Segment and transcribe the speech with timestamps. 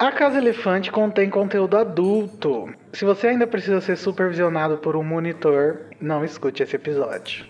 [0.00, 2.72] A Casa Elefante contém conteúdo adulto.
[2.92, 7.44] Se você ainda precisa ser supervisionado por um monitor, não escute esse episódio.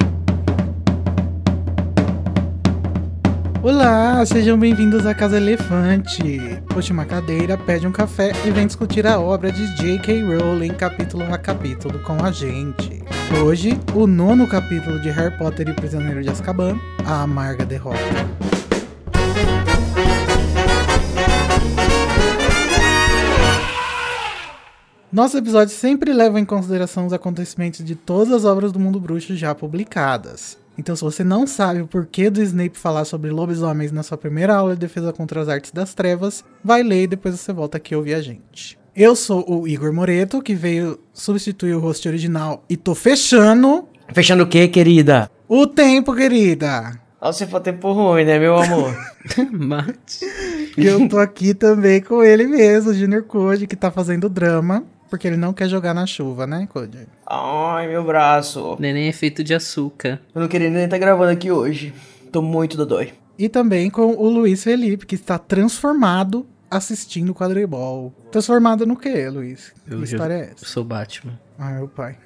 [3.62, 6.62] Olá, sejam bem-vindos à Casa Elefante.
[6.68, 10.22] Puxe uma cadeira, pede um café e vem discutir a obra de J.K.
[10.22, 13.02] Rowling capítulo a capítulo com a gente.
[13.44, 18.57] Hoje, o nono capítulo de Harry Potter e o Prisioneiro de Azkaban, A Amarga Derrota.
[25.10, 29.34] Nosso episódio sempre leva em consideração os acontecimentos de todas as obras do mundo bruxo
[29.34, 30.58] já publicadas.
[30.76, 34.54] Então, se você não sabe o porquê do Snape falar sobre lobisomens na sua primeira
[34.54, 37.96] aula de defesa contra as artes das trevas, vai ler e depois você volta aqui
[37.96, 38.78] ouvir a gente.
[38.94, 43.88] Eu sou o Igor Moreto, que veio substituir o host original e tô fechando.
[44.12, 45.30] Fechando o quê, querida?
[45.48, 47.00] O tempo, querida!
[47.18, 48.94] Só se for tempo ruim, né, meu amor?
[49.50, 50.24] Mate.
[50.76, 54.84] E eu tô aqui também com ele mesmo, o Junior Code, que tá fazendo drama.
[55.08, 57.06] Porque ele não quer jogar na chuva, né, Code?
[57.26, 58.76] Ai, meu braço.
[58.78, 60.20] Neném é feito de açúcar.
[60.34, 61.94] Eu não queria nem estar gravando aqui hoje.
[62.30, 63.12] Tô muito dodói.
[63.38, 68.12] E também com o Luiz Felipe, que está transformado assistindo quadribol.
[68.30, 69.72] Transformado no quê, Luiz?
[69.86, 70.66] Que Eu, história é eu essa?
[70.66, 71.38] sou Batman.
[71.58, 72.16] Ah, meu pai.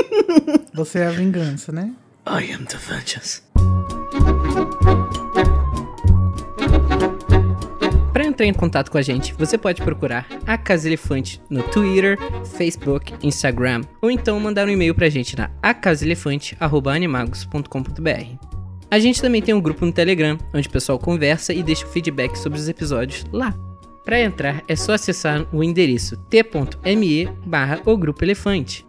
[0.74, 1.92] Você é a vingança, né?
[2.28, 3.42] I am the vengeance.
[8.36, 12.18] Entrar em contato com a gente, você pode procurar a Casa Elefante no Twitter,
[12.56, 18.46] Facebook, Instagram, ou então mandar um e-mail pra gente na acasaelefante@animagos.com.br.
[18.90, 21.88] A gente também tem um grupo no Telegram, onde o pessoal conversa e deixa o
[21.88, 23.54] feedback sobre os episódios lá.
[24.04, 28.86] Para entrar é só acessar o endereço t.me barra o Grupo Elefante.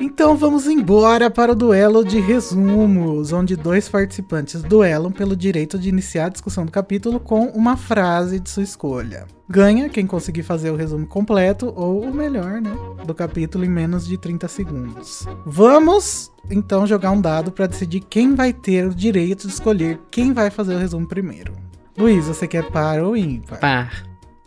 [0.00, 5.90] Então vamos embora para o duelo de resumos, onde dois participantes duelam pelo direito de
[5.90, 9.26] iniciar a discussão do capítulo com uma frase de sua escolha.
[9.46, 12.72] Ganha quem conseguir fazer o resumo completo, ou o melhor, né,
[13.04, 15.26] do capítulo em menos de 30 segundos.
[15.44, 20.32] Vamos então jogar um dado para decidir quem vai ter o direito de escolher quem
[20.32, 21.52] vai fazer o resumo primeiro.
[21.98, 23.60] Luiz, você quer par ou ímpar?
[23.60, 24.02] Par.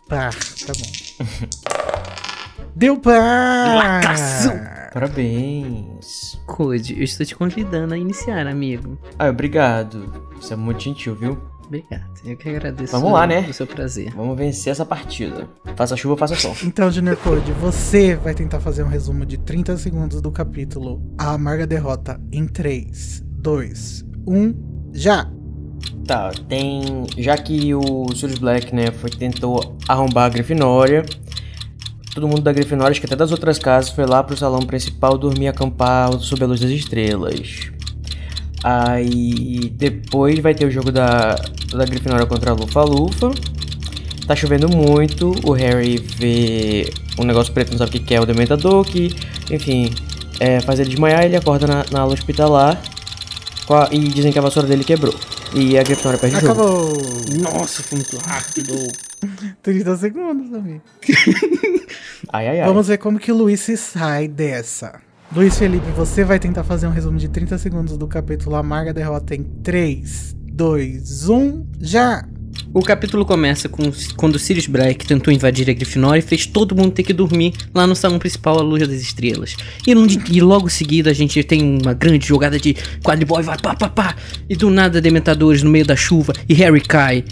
[0.08, 2.14] Par, tá bom.
[2.76, 3.76] Deu par!
[3.76, 4.50] Lacaço!
[4.92, 6.40] Parabéns.
[6.46, 8.98] Code, eu estou te convidando a iniciar, amigo.
[9.18, 10.12] Ai, obrigado.
[10.36, 11.38] Você é muito gentil, viu?
[11.66, 12.92] Obrigado, eu que agradeço.
[12.92, 13.46] Vamos lá, né?
[13.48, 14.12] O seu prazer.
[14.14, 15.48] Vamos vencer essa partida.
[15.76, 16.54] Faça chuva, faça sol.
[16.64, 21.32] Então, Junior Code, você vai tentar fazer um resumo de 30 segundos do capítulo A
[21.32, 24.54] Amarga Derrota em 3, 2, 1,
[24.92, 25.30] já!
[26.06, 27.06] Tá, tem.
[27.16, 31.04] Já que o Sirius Black, né, foi, tentou arrombar a Grifinória.
[32.14, 35.18] Todo mundo da Grifinória, acho que até das outras casas, foi lá pro salão principal
[35.18, 37.70] dormir acampar sob a luz das estrelas.
[38.62, 41.34] Aí depois vai ter o jogo da,
[41.72, 43.30] da Grifinória contra a Lufa Lufa.
[44.26, 48.24] Tá chovendo muito, o Harry vê um negócio preto, não sabe o que é, o
[48.24, 49.14] Dementador, que,
[49.50, 49.92] enfim,
[50.40, 52.80] é, faz ele desmaiar, ele acorda na, na hospitalar
[53.68, 55.14] a- e dizem que a vassoura dele quebrou.
[55.54, 56.52] E a Grifinória perde o jogo.
[56.52, 56.92] Acabou!
[57.52, 58.74] Nossa, foi muito rápido.
[59.62, 60.82] 30 segundos, amigo.
[62.32, 62.66] Ai, ai, ai.
[62.68, 65.00] Vamos ver como que o Luiz se sai dessa.
[65.34, 69.34] Luiz Felipe, você vai tentar fazer um resumo de 30 segundos do capítulo Amarga Derrota
[69.34, 72.26] em 3, 2, 1, já!
[72.72, 73.82] O capítulo começa com
[74.16, 77.86] quando Sirius Black tentou invadir a Grifinória e fez todo mundo ter que dormir lá
[77.86, 79.56] no salão principal à luz das estrelas.
[79.86, 83.42] E, di- e logo em seguida a gente tem uma grande jogada de quadribol e
[83.44, 84.16] vai pá pá pá.
[84.48, 87.24] E do nada dementadores no meio da chuva e Harry cai.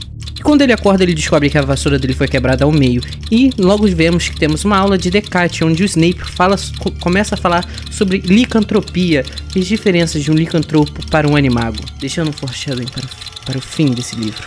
[0.43, 3.01] E quando ele acorda, ele descobre que a vassoura dele foi quebrada ao meio.
[3.31, 7.37] E logo vemos que temos uma aula de Descartes, onde o Snape fala, co- começa
[7.37, 12.33] a falar sobre licantropia e as diferenças de um licantropo para um animago, deixando um
[12.33, 14.43] foreshadowing para, o- para o fim desse livro.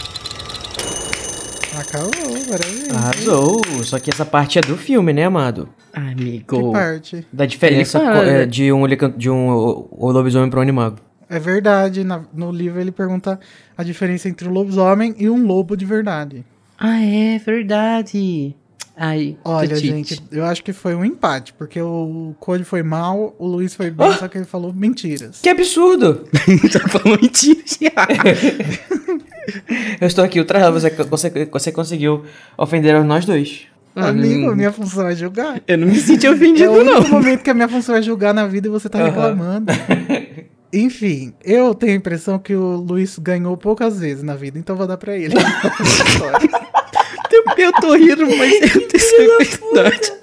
[1.77, 2.11] Acabou,
[2.49, 2.93] maravilha.
[2.93, 3.61] Arrasou.
[3.83, 5.69] Só que essa parte é do filme, né, amado?
[5.93, 6.73] Que Amigo.
[6.73, 7.25] parte?
[7.31, 8.85] Da diferença é, de um,
[9.15, 9.49] de um
[9.97, 10.97] lobisomem pro animago.
[11.29, 13.39] É verdade, na- no livro ele pergunta
[13.77, 16.45] a diferença entre um lobisomem e um lobo de verdade.
[16.77, 18.55] Ah, é verdade.
[18.97, 23.45] Ai, Olha, gente, eu acho que foi um empate, porque o Code foi mal, o
[23.45, 25.39] Luiz foi bem, só que ele falou mentiras.
[25.41, 26.23] Que absurdo!
[26.71, 27.59] tá falando mentira.
[29.99, 32.23] Eu estou aqui ultrajado, você, você, você conseguiu
[32.57, 33.63] ofender nós dois.
[33.95, 35.61] Amigo, a minha função é julgar.
[35.67, 37.09] Eu não me senti É ofendido, o único não.
[37.09, 39.07] momento que a minha função é julgar na vida e você tá Aham.
[39.07, 39.71] reclamando.
[40.73, 44.87] Enfim, eu tenho a impressão que o Luiz ganhou poucas vezes na vida, então vou
[44.87, 45.35] dar pra ele.
[47.57, 50.13] Eu tô rindo, mas eu tenho verdade.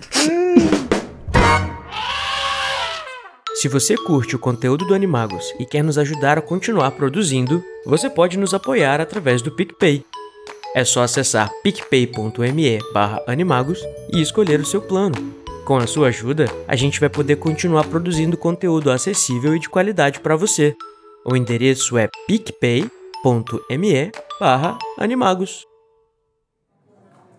[3.55, 8.11] Se você curte o conteúdo do Animagos e quer nos ajudar a continuar produzindo, você
[8.11, 10.05] pode nos apoiar através do PicPay.
[10.75, 12.79] É só acessar picpay.me
[13.27, 13.79] animagos
[14.13, 15.42] e escolher o seu plano.
[15.65, 20.19] Com a sua ajuda, a gente vai poder continuar produzindo conteúdo acessível e de qualidade
[20.19, 20.75] para você.
[21.25, 22.91] O endereço é picpay.me
[24.99, 25.65] animagos.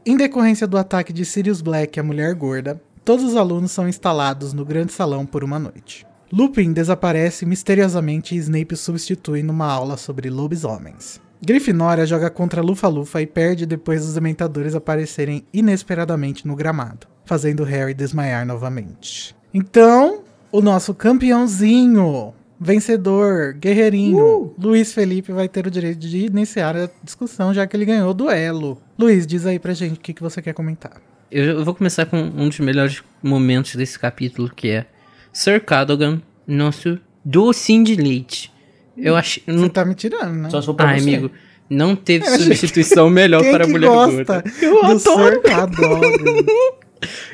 [0.05, 4.53] Em decorrência do ataque de Sirius Black à mulher gorda, todos os alunos são instalados
[4.53, 6.05] no grande salão por uma noite.
[6.31, 11.21] Lupin desaparece misteriosamente e Snape o substitui numa aula sobre lobisomens.
[11.41, 17.95] Grifinória joga contra Lufa-Lufa e perde depois dos dementadores aparecerem inesperadamente no gramado, fazendo Harry
[17.95, 19.35] desmaiar novamente.
[19.51, 20.21] Então,
[20.51, 24.55] o nosso campeãozinho, vencedor, guerreirinho, uh!
[24.55, 28.13] Luiz Felipe vai ter o direito de iniciar a discussão, já que ele ganhou o
[28.13, 28.79] duelo.
[28.99, 31.01] Luiz, diz aí pra gente o que, que você quer comentar.
[31.31, 34.85] Eu vou começar com um dos melhores momentos desse capítulo, que é
[35.33, 38.53] Sir Cadogan, nosso docinho de leite.
[38.95, 39.39] Eu acho.
[39.39, 40.51] Você não tá me tirando, né?
[40.51, 41.01] Só sou pra ah, você.
[41.01, 41.31] amigo.
[41.67, 44.43] Não teve substituição melhor para a mulher gosta gorda.
[44.61, 45.41] Eu adoro.
[45.51, 46.75] adoro.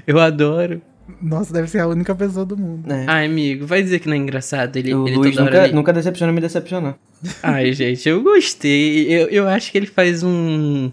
[0.06, 0.82] Eu adoro.
[1.22, 2.92] Nossa, deve ser a única pessoa do mundo.
[2.92, 3.06] É.
[3.08, 4.76] Ai, amigo, vai dizer que não é engraçado.
[4.78, 6.98] Ele, o ele Luiz nunca, nunca decepciona me decepcionar.
[7.42, 9.08] Ai, gente, eu gostei.
[9.12, 10.92] Eu, eu acho que ele faz um.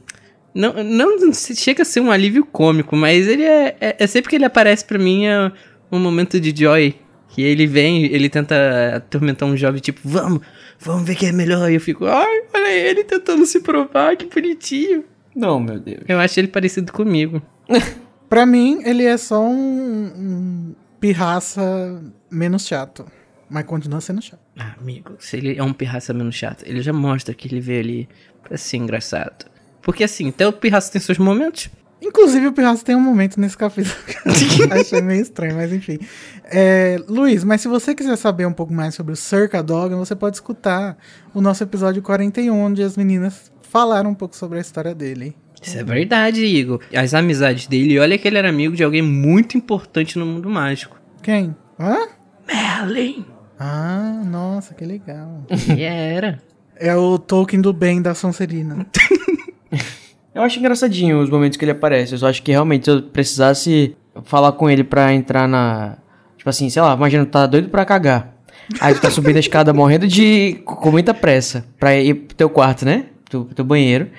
[0.55, 4.37] Não, não chega a ser um alívio cômico, mas ele é, é, é sempre que
[4.37, 5.53] ele aparece para mim é
[5.93, 6.95] um momento de joy.
[7.29, 10.41] Que ele vem, ele tenta atormentar um jovem, tipo, vamos,
[10.81, 11.71] vamos ver quem é melhor.
[11.71, 15.05] E eu fico, ai, olha ele tentando se provar, que bonitinho.
[15.35, 16.01] Não, meu Deus.
[16.09, 17.43] Eu acho ele parecido comigo.
[18.29, 23.07] pra mim, ele é só um, um pirraça menos chato.
[23.49, 24.41] Mas continua sendo chato.
[24.59, 27.81] Ah, amigo, se ele é um pirraça menos chato, ele já mostra que ele veio
[27.81, 28.09] ali
[28.43, 29.47] pra ser engraçado.
[29.83, 31.71] Porque assim, até o pirraça tem seus momentos.
[32.01, 35.99] Inclusive, o Pirraça tem um momento nesse capítulo que eu achei meio estranho, mas enfim.
[36.45, 40.15] É, Luiz, mas se você quiser saber um pouco mais sobre o Circa Dog, você
[40.15, 40.97] pode escutar
[41.33, 45.35] o nosso episódio 41, onde as meninas falaram um pouco sobre a história dele.
[45.67, 46.81] Isso é verdade, Igor.
[46.95, 50.97] As amizades dele, olha que ele era amigo de alguém muito importante no mundo mágico.
[51.23, 51.57] Quem?
[51.79, 52.07] Hã?
[52.47, 53.25] Merlin.
[53.59, 55.45] Ah, nossa, que legal.
[55.77, 56.41] E era.
[56.79, 58.87] É o Tolkien do bem da Sonserina.
[60.35, 62.13] Eu acho engraçadinho os momentos que ele aparece.
[62.13, 65.97] Eu só acho que realmente se eu precisasse falar com ele pra entrar na.
[66.37, 68.35] Tipo assim, sei lá, imagina, tu tá doido pra cagar.
[68.79, 70.61] Aí tu tá subindo a escada morrendo de.
[70.67, 73.07] com muita pressa pra ir pro teu quarto, né?
[73.31, 74.11] Pro teu banheiro.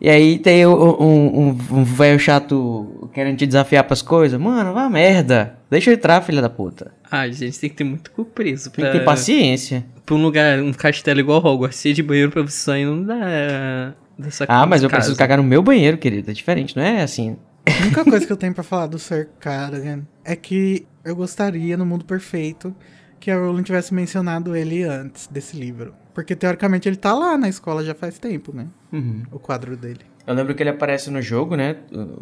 [0.00, 4.40] E aí tem um, um, um velho chato querendo te desafiar pras coisas.
[4.40, 5.56] Mano, vá merda.
[5.70, 6.92] Deixa eu entrar, filha da puta.
[7.10, 8.70] Ah, gente, tem que ter muito preso.
[8.70, 8.82] Pra...
[8.84, 9.84] Tem que ter paciência.
[10.06, 13.94] Pra um lugar, um castelo igual Hogwarts, ser de banheiro pra você sair não dá
[14.18, 15.00] dessa Ah, mas eu casa.
[15.00, 16.30] preciso cagar no meu banheiro, querido.
[16.30, 17.36] É diferente, não é assim.
[17.66, 21.76] A única coisa que eu tenho para falar do Sir Cardigan é que eu gostaria,
[21.76, 22.74] no mundo perfeito,
[23.20, 25.94] que a Rowling tivesse mencionado ele antes desse livro.
[26.14, 28.66] Porque, teoricamente, ele tá lá na escola já faz tempo, né?
[28.92, 29.22] Uhum.
[29.30, 30.00] O quadro dele.
[30.26, 31.76] Eu lembro que ele aparece no jogo, né?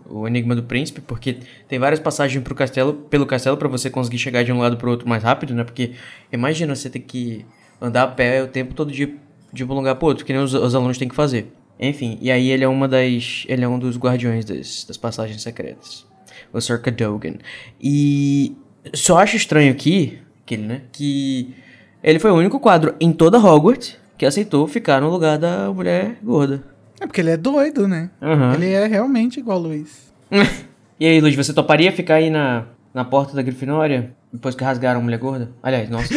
[0.09, 4.19] O, Enigma do Príncipe, porque tem várias passagens pro castelo, pelo castelo para você conseguir
[4.19, 5.65] chegar de um lado pro outro mais rápido, né?
[5.65, 5.93] Porque
[6.33, 7.45] imagina você ter que
[7.81, 9.17] andar a pé o tempo todo de,
[9.53, 11.53] de um lugar pro outro, que nem os, os alunos têm que fazer.
[11.79, 13.45] Enfim, e aí ele é uma das.
[13.49, 16.07] Ele é um dos guardiões das, das passagens secretas.
[16.53, 17.35] O Sir Cadogan.
[17.81, 18.57] E
[18.95, 20.83] só acho estranho aqui, aquele, né?
[20.93, 21.55] Que
[22.03, 26.19] ele foi o único quadro em toda Hogwarts que aceitou ficar no lugar da mulher
[26.23, 26.63] gorda.
[27.01, 28.11] É porque ele é doido, né?
[28.21, 28.55] Uhum.
[28.55, 30.13] Ele é realmente igual o Luiz.
[30.99, 34.13] e aí, Luiz, você toparia ficar aí na, na porta da Grifinória?
[34.33, 35.51] Depois que rasgaram a mulher gorda?
[35.63, 36.13] Aliás, nossa.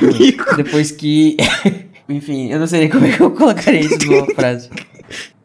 [0.56, 1.36] depois que.
[2.08, 4.70] Enfim, eu não sei nem como é que eu colocaria isso numa frase.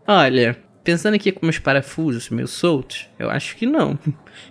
[0.08, 3.98] Olha, pensando aqui com meus parafusos meio soltos, eu acho que não.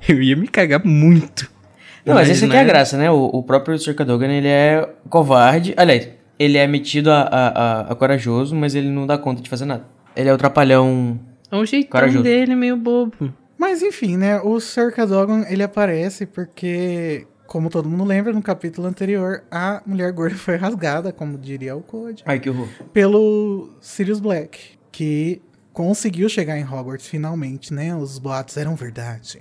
[0.09, 1.51] Eu ia me cagar muito.
[2.09, 3.11] Não, mas, mas essa aqui é a graça, né?
[3.11, 3.95] O, o próprio Sr.
[3.95, 5.75] Cadogan, ele é covarde.
[5.77, 9.49] Aliás, ele é metido a, a, a, a, corajoso, mas ele não dá conta de
[9.51, 9.85] fazer nada.
[10.17, 11.19] Ele é o trapalhão
[11.51, 12.23] É um jeitão corajoso.
[12.23, 13.33] dele meio bobo.
[13.57, 14.41] Mas enfim, né?
[14.41, 14.93] O Sr.
[14.93, 20.57] Cadogan, ele aparece porque, como todo mundo lembra, no capítulo anterior, a mulher gorda foi
[20.57, 22.23] rasgada, como diria o Code.
[22.25, 22.69] Ai, que horror.
[22.93, 24.61] Pelo Sirius Black,
[24.93, 27.95] que conseguiu chegar em Hogwarts finalmente, né?
[27.95, 29.41] Os boatos eram verdade.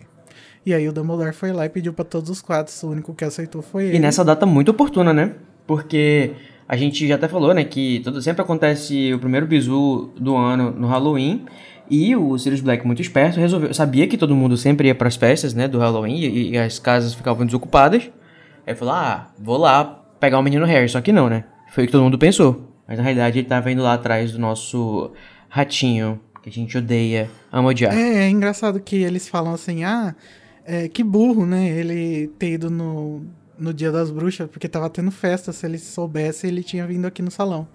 [0.68, 3.24] E aí o Dumbledore foi lá e pediu para todos os quadros, o único que
[3.24, 3.96] aceitou foi ele.
[3.96, 5.32] E nessa data muito oportuna, né?
[5.66, 6.34] Porque
[6.68, 10.72] a gente já até falou, né, que todo, sempre acontece o primeiro bizu do ano
[10.72, 11.46] no Halloween.
[11.90, 13.74] E o Sirius Black, muito esperto, resolveu.
[13.74, 16.80] Sabia que todo mundo sempre ia para as festas, né, do Halloween e, e, as
[16.80, 18.12] casas ficavam desocupadas.
[18.66, 19.86] Aí falou: ah, vou lá
[20.20, 20.90] pegar o menino Harry.
[20.90, 21.46] Só que não, né?
[21.72, 22.74] Foi o que todo mundo pensou.
[22.86, 25.14] Mas na realidade ele tava indo lá atrás do nosso
[25.48, 27.98] ratinho que a gente odeia, ama odiar.
[27.98, 30.14] É, é engraçado que eles falam assim, ah,
[30.68, 31.68] é, que burro, né?
[31.70, 33.24] Ele ter ido no,
[33.58, 35.52] no Dia das Bruxas, porque tava tendo festa.
[35.52, 37.68] Se ele soubesse, ele tinha vindo aqui no salão.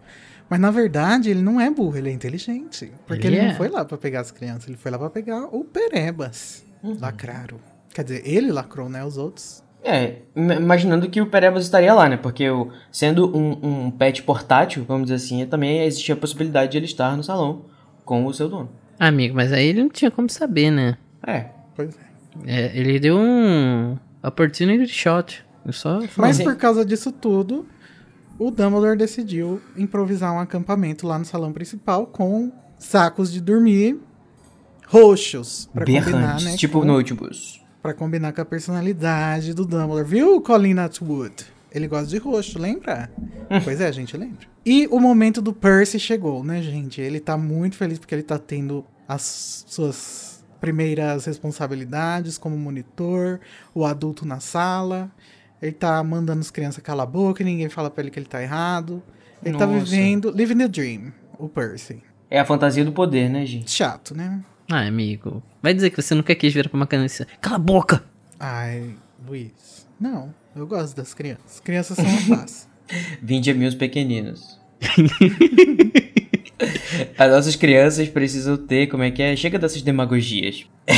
[0.50, 2.92] Mas na verdade ele não é burro, ele é inteligente.
[3.06, 3.48] Porque Ele ele, é.
[3.48, 6.64] não foi lá pra pegar as crianças, ele foi lá pra pegar o Perebas.
[7.00, 7.58] Lacraram.
[7.94, 9.02] Quer dizer, ele lacrou, né?
[9.04, 9.62] Os outros.
[9.84, 12.16] É, im- imaginando que o Perebas estaria lá, né?
[12.18, 16.78] Porque o, sendo um, um pet portátil, vamos dizer assim, também existia a possibilidade de
[16.78, 17.64] ele estar no salão
[18.04, 18.68] com o seu dono.
[18.98, 20.98] Amigo, mas aí ele não tinha como saber, né?
[21.26, 21.46] É.
[21.74, 22.11] Pois é.
[22.46, 25.44] É, ele deu um opportunity shot.
[25.64, 26.44] Eu só Mas falei.
[26.44, 27.66] Por causa disso tudo,
[28.38, 33.98] o Dumbledore decidiu improvisar um acampamento lá no salão principal com sacos de dormir
[34.86, 35.68] roxos.
[35.72, 36.56] Pra combinar, Berrantes, né?
[36.56, 37.60] tipo com, notebooks.
[37.80, 40.04] Pra combinar com a personalidade do Dumbledore.
[40.04, 41.46] Viu, Colin Atwood?
[41.70, 43.10] Ele gosta de roxo, lembra?
[43.64, 44.46] pois é, a gente lembra.
[44.64, 47.00] E o momento do Percy chegou, né, gente?
[47.00, 50.31] Ele tá muito feliz porque ele tá tendo as suas
[50.62, 53.40] primeiras responsabilidades como monitor,
[53.74, 55.10] o adulto na sala.
[55.60, 58.26] Ele tá mandando as crianças calar a boca e ninguém fala pra ele que ele
[58.26, 59.02] tá errado.
[59.44, 59.84] Ele tá Nossa.
[59.84, 62.00] vivendo, living the dream, o Percy.
[62.30, 63.72] É a fantasia do poder, né, gente?
[63.72, 64.40] Chato, né?
[64.70, 65.42] Ah, amigo.
[65.60, 67.26] Vai dizer que você nunca quis virar pra uma criança.
[67.40, 68.04] Cala a boca!
[68.38, 68.94] Ai,
[69.26, 69.86] Luiz.
[70.00, 71.58] Não, eu gosto das crianças.
[71.58, 72.68] Crianças são uma paz.
[73.20, 74.60] Vinde a mim os pequeninos.
[77.18, 79.36] As nossas crianças precisam ter, como é que é?
[79.36, 80.64] Chega dessas demagogias.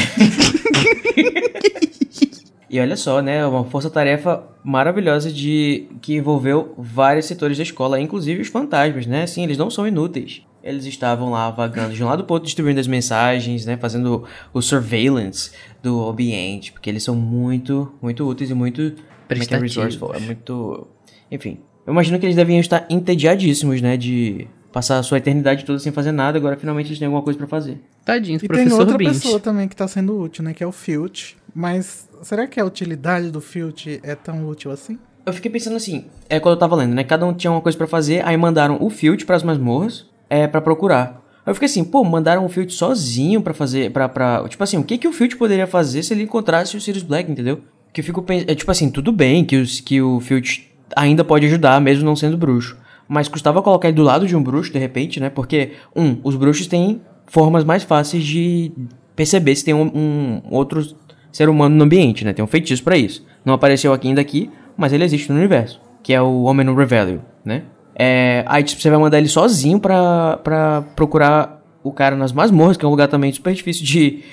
[2.70, 3.46] e olha só, né?
[3.46, 9.26] Uma força-tarefa maravilhosa de que envolveu vários setores da escola, inclusive os fantasmas, né?
[9.26, 10.42] Sim, eles não são inúteis.
[10.62, 13.76] Eles estavam lá vagando de um lado pro outro, distribuindo as mensagens, né?
[13.76, 15.50] Fazendo o surveillance
[15.82, 18.92] do ambiente, porque eles são muito, muito úteis e muito é é
[19.26, 19.74] Prestativos.
[19.74, 20.86] resourceful, é muito,
[21.30, 21.58] enfim.
[21.86, 25.92] Eu imagino que eles deviam estar entediadíssimos, né, de passar a sua eternidade toda sem
[25.92, 27.80] fazer nada, agora finalmente eles têm alguma coisa pra fazer.
[28.04, 29.12] Tadinho E tem professor outra Bint.
[29.12, 30.52] pessoa também que tá sendo útil, né?
[30.52, 31.36] Que é o Filch.
[31.54, 34.98] Mas será que a utilidade do Filch é tão útil assim?
[35.24, 37.04] Eu fiquei pensando assim, é quando eu tava lendo, né?
[37.04, 40.60] Cada um tinha uma coisa pra fazer, aí mandaram o Field pras masmorras, é, para
[40.60, 41.22] procurar.
[41.46, 44.44] Aí eu fiquei assim, pô, mandaram o Field sozinho pra fazer, pra, pra...
[44.48, 47.30] Tipo assim, o que que o Field poderia fazer se ele encontrasse o Sirius Black,
[47.30, 47.60] entendeu?
[47.92, 51.22] Que eu fico pensando, é tipo assim, tudo bem que, os, que o Field ainda
[51.24, 52.76] pode ajudar, mesmo não sendo bruxo.
[53.08, 55.28] Mas custava colocar ele do lado de um bruxo, de repente, né?
[55.30, 58.72] Porque, um, os bruxos têm formas mais fáceis de
[59.14, 60.82] perceber se tem um, um outro
[61.30, 62.32] ser humano no ambiente, né?
[62.32, 63.24] Tem um feitiço pra isso.
[63.44, 66.74] Não apareceu aqui ainda aqui, mas ele existe no universo, que é o Homem no
[66.74, 67.64] Revelio, né?
[67.96, 72.76] É, aí tipo, você vai mandar ele sozinho pra, pra procurar o cara nas masmorras,
[72.76, 74.24] que é um lugar também super difícil de,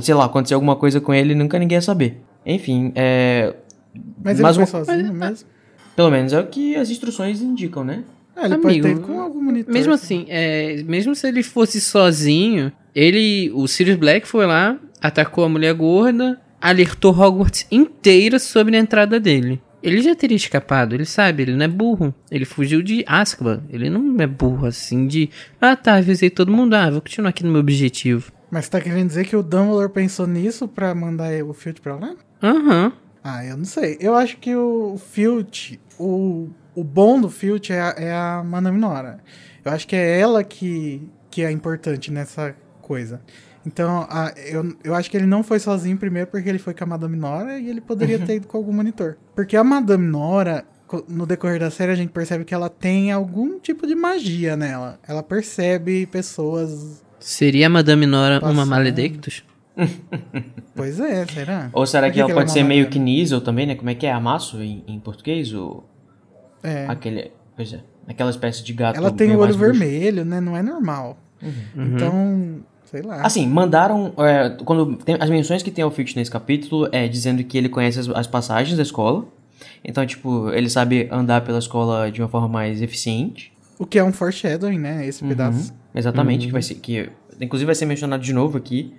[0.00, 2.22] sei lá, acontecer alguma coisa com ele e nunca ninguém ia saber.
[2.44, 3.54] Enfim, é...
[4.24, 5.46] Mas ele Mas foi um- sozinho mesmo?
[5.96, 8.04] Pelo menos é o que as instruções indicam, né?
[8.36, 9.72] É, ele pode ter Amigo, com algum monitor.
[9.72, 15.44] Mesmo assim, é, mesmo se ele fosse sozinho, ele, o Sirius Black foi lá, atacou
[15.44, 19.60] a mulher gorda, alertou Hogwarts inteira sobre a entrada dele.
[19.82, 22.12] Ele já teria escapado, ele sabe, ele não é burro.
[22.30, 23.62] Ele fugiu de Azkaban.
[23.70, 27.44] Ele não é burro assim de, ah tá, avisei todo mundo, ah, vou continuar aqui
[27.44, 28.32] no meu objetivo.
[28.50, 31.96] Mas você tá querendo dizer que o Dumbledore pensou nisso pra mandar o Filch pra
[31.96, 32.14] lá?
[32.42, 32.92] Aham.
[33.28, 33.96] Ah, eu não sei.
[34.00, 38.78] Eu acho que o Filch, o, o bom do Filch é a, é a Madame
[38.78, 39.18] Nora.
[39.64, 43.20] Eu acho que é ela que, que é importante nessa coisa.
[43.66, 46.84] Então, a- eu, eu acho que ele não foi sozinho primeiro porque ele foi com
[46.84, 49.16] a Madame Nora e ele poderia ter ido com algum monitor.
[49.34, 50.64] Porque a Madame Nora,
[51.08, 55.00] no decorrer da série, a gente percebe que ela tem algum tipo de magia nela.
[55.08, 57.02] Ela percebe pessoas.
[57.18, 58.68] Seria a Madame Nora uma Passando.
[58.68, 59.44] Maledictus?
[60.74, 61.70] Pois é, será?
[61.72, 63.74] Ou será Por que, ela pode é ser meio que Niesel também, né?
[63.74, 64.12] Como é que é?
[64.12, 65.52] Amasso em, em português?
[65.54, 65.84] O,
[66.62, 66.86] É.
[66.86, 67.32] Aquele...
[67.56, 67.80] Pois é.
[68.06, 69.80] Aquela espécie de gato Ela tem o olho mais bruxo.
[69.80, 70.40] vermelho, né?
[70.40, 71.16] Não é normal.
[71.76, 73.22] Então, sei lá.
[73.22, 74.12] Assim, mandaram.
[74.18, 77.68] é, quando tem, as menções que tem ao Filch nesse capítulo é dizendo que ele
[77.68, 79.26] conhece as, as passagens da escola.
[79.84, 83.52] Então, tipo, ele sabe andar pela escola de uma forma mais eficiente.
[83.78, 85.06] O que é um foreshadowing, né?
[85.06, 85.74] Esse pedaço.
[85.94, 86.76] Exatamente, que vai ser.
[86.76, 88.94] Que, inclusive vai ser mencionado de novo aqui.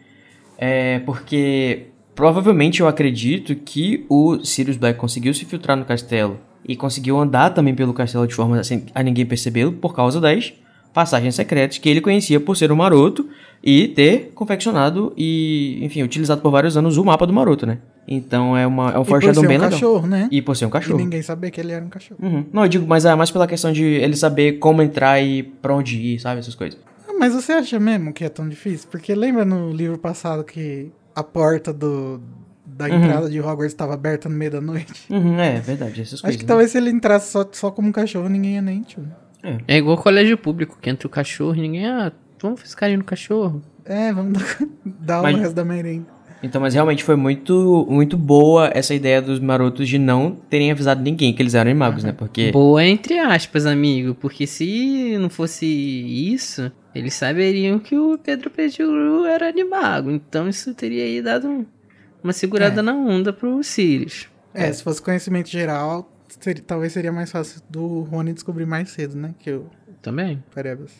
[0.58, 6.76] É porque provavelmente eu acredito que o Sirius Black conseguiu se filtrar no castelo e
[6.76, 10.54] conseguiu andar também pelo castelo de forma assim, a ninguém percebê-lo por causa das
[10.94, 13.30] passagens secretas que ele conhecia por ser um maroto
[13.64, 17.78] e ter confeccionado e, enfim, utilizado por vários anos o mapa do maroto, né?
[18.08, 19.72] Então é, uma, é um E por foreshadowing ser bem um legal.
[19.72, 20.28] cachorro, né?
[20.32, 20.98] E por ser um E cachorro.
[20.98, 22.20] ninguém sabia que ele era um cachorro.
[22.24, 22.46] Uhum.
[22.52, 25.76] Não, eu digo, mas é mais pela questão de ele saber como entrar e pra
[25.76, 26.40] onde ir, sabe?
[26.40, 26.80] Essas coisas.
[27.20, 28.88] Mas você acha mesmo que é tão difícil?
[28.90, 32.22] Porque lembra no livro passado que a porta do,
[32.66, 35.06] da entrada de Hogwarts estava aberta no meio da noite?
[35.10, 36.38] Uhum, é, verdade, essas Acho coisas.
[36.38, 36.48] que né?
[36.48, 39.08] talvez se ele entrasse só, só como um cachorro, ninguém ia nem tio.
[39.68, 43.62] É igual colégio público, que entra o cachorro e ninguém, ah, vamos ficar no cachorro.
[43.86, 46.18] É, vamos dar, dar Mas- o resto da merenda.
[46.44, 51.02] Então, mas realmente foi muito, muito boa essa ideia dos marotos de não terem avisado
[51.02, 52.12] ninguém que eles eram magos, né?
[52.12, 52.52] Porque.
[52.52, 59.26] Boa entre aspas, amigo, porque se não fosse isso, eles saberiam que o Pedro Pettigrew
[59.26, 60.10] era animago.
[60.12, 61.66] Então isso teria aí dado um-
[62.24, 62.84] uma segurada É.
[62.84, 64.28] na onda pro Sirius.
[64.54, 69.16] É, se fosse conhecimento geral, seria- talvez seria mais fácil do Rony descobrir mais cedo,
[69.16, 69.34] né?
[69.40, 69.66] Que o
[70.02, 70.44] Também.
[70.54, 70.92] Perebas.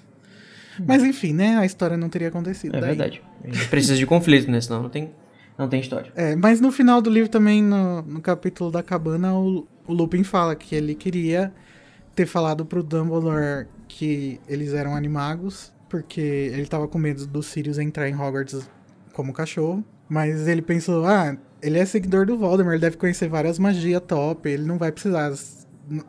[0.86, 1.58] Mas enfim, né?
[1.58, 2.76] A história não teria acontecido.
[2.76, 2.90] É daí.
[2.90, 3.22] verdade.
[3.44, 4.60] A gente precisa de conflito, né?
[4.62, 5.12] Senão não tem,
[5.58, 6.12] não tem história.
[6.16, 10.24] É, mas no final do livro também, no, no capítulo da cabana, o, o Lupin
[10.24, 11.52] fala que ele queria
[12.16, 17.78] ter falado pro Dumbledore que eles eram animagos, porque ele tava com medo do Sirius
[17.78, 18.70] entrar em Hogwarts
[19.14, 19.84] como cachorro.
[20.10, 24.48] Mas ele pensou, ah, ele é seguidor do Voldemort, ele deve conhecer várias magias top,
[24.48, 25.34] ele não vai precisar.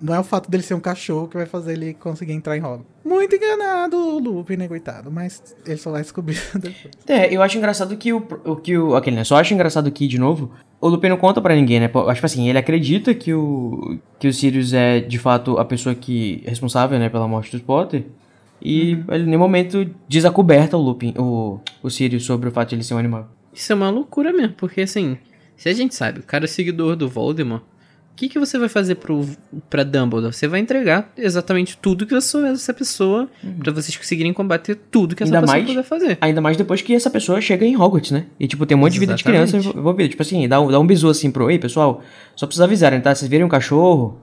[0.01, 2.61] Não é o fato dele ser um cachorro que vai fazer ele conseguir entrar em
[2.61, 2.87] Hogwarts.
[3.05, 5.11] Muito enganado o Lupin, né, coitado?
[5.11, 6.91] Mas ele só vai descobrir depois.
[7.07, 9.25] É, eu acho engraçado que o, o que o aquele, né?
[9.25, 11.91] Só acho engraçado que de novo, o Lupin não conta pra ninguém, né?
[12.09, 16.43] Acho assim, ele acredita que o que o Sirius é de fato a pessoa que
[16.45, 18.05] é responsável, né, pela morte dos Potter.
[18.61, 22.53] E ele em nenhum momento diz a coberta o Lupin, o, o Sirius sobre o
[22.53, 23.29] fato de ele ser um animal.
[23.55, 25.17] Isso é uma loucura mesmo, porque assim,
[25.57, 28.69] se a gente sabe, o cara é seguidor do Voldemort, o que, que você vai
[28.69, 29.25] fazer pro,
[29.71, 30.33] pra Dumbledore?
[30.35, 33.29] Você vai entregar exatamente tudo que você souber dessa pessoa
[33.63, 36.19] pra vocês conseguirem combater tudo que essa Ainda pessoa mais- puder fazer.
[36.21, 38.27] Ainda mais depois que essa pessoa chega em Hogwarts, né?
[38.41, 39.79] E, tipo, tem um monte de vida de criança Exatamente.
[39.79, 40.09] envolvida.
[40.09, 41.49] Tipo assim, dá um, dá um bisu assim pro...
[41.49, 42.03] Ei, pessoal,
[42.35, 43.15] só precisa avisarem, tá?
[43.15, 44.19] Vocês virem um cachorro,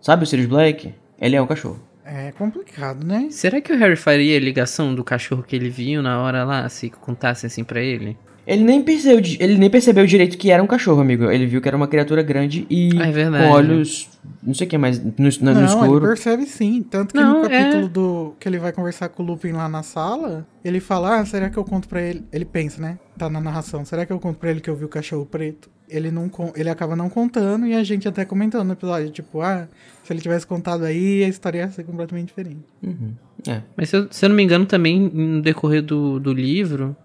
[0.00, 0.92] sabe o Sirius Black?
[1.20, 1.78] Ele é um cachorro.
[2.10, 3.28] É complicado, né?
[3.30, 6.66] Será que o Harry faria a ligação do cachorro que ele viu na hora lá,
[6.68, 8.16] se contassem assim pra ele?
[8.46, 11.30] Ele nem, percebeu, ele nem percebeu direito que era um cachorro, amigo.
[11.30, 13.44] Ele viu que era uma criatura grande e Ah, é verdade.
[13.44, 14.08] com olhos...
[14.42, 16.82] Não sei o que mais, no, no- no não, ele percebe sim.
[16.82, 17.48] Tanto que Não, no é.
[17.50, 21.26] capítulo do que ele vai conversar com o Lupin lá na sala, ele fala: Ah,
[21.26, 22.24] será que eu conto pra ele?
[22.32, 22.98] Ele pensa, né?
[23.18, 23.84] Tá na narração.
[23.84, 25.68] Será que eu conto pra ele que eu vi o cachorro preto?
[25.88, 29.66] Ele não ele acaba não contando e a gente até comentando no episódio, tipo, ah,
[30.04, 32.64] se ele tivesse contado aí, a história ia ser completamente diferente.
[32.82, 33.12] Uhum.
[33.46, 33.62] É.
[33.76, 36.96] Mas se eu, se eu não me engano, também no decorrer do, do livro,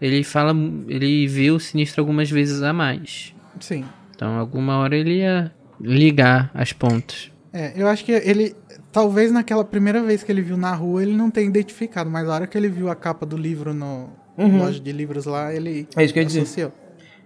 [0.00, 0.52] ele fala.
[0.88, 3.34] Ele vê o sinistro algumas vezes a mais.
[3.60, 3.84] Sim.
[4.14, 7.30] Então, alguma hora ele ia ligar as pontas.
[7.52, 8.54] É, eu acho que ele.
[8.90, 12.34] Talvez naquela primeira vez que ele viu na rua ele não tenha identificado, mas na
[12.34, 14.58] hora que ele viu a capa do livro no Uhum.
[14.58, 16.72] loja de livros lá, ele É isso que eu ia dizer.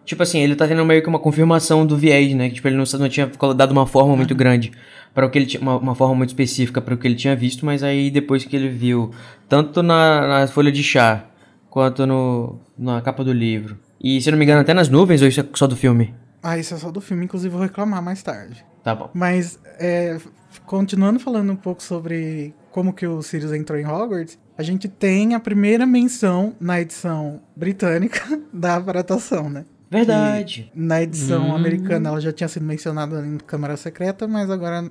[0.09, 2.49] Tipo assim, ele tá tendo meio que uma confirmação do viés, né?
[2.49, 4.73] Que tipo, ele não, não tinha dado uma forma muito grande
[5.13, 7.37] para o que ele tinha, uma, uma forma muito específica para o que ele tinha
[7.37, 9.11] visto, mas aí depois que ele viu,
[9.51, 11.27] tanto na, na folha de chá
[11.69, 15.21] quanto no, na capa do livro, e se eu não me engano até nas nuvens,
[15.21, 16.15] ou isso é só do filme?
[16.43, 18.65] Ah, isso é só do filme, inclusive vou reclamar mais tarde.
[18.83, 19.11] Tá bom.
[19.13, 20.17] Mas, é,
[20.65, 25.35] continuando falando um pouco sobre como que o Sirius entrou em Hogwarts, a gente tem
[25.35, 29.67] a primeira menção na edição britânica da aparatação, né?
[29.91, 30.71] Verdade.
[30.75, 31.55] Na edição Hum.
[31.55, 34.91] americana ela já tinha sido mencionada em Câmara Secreta, mas agora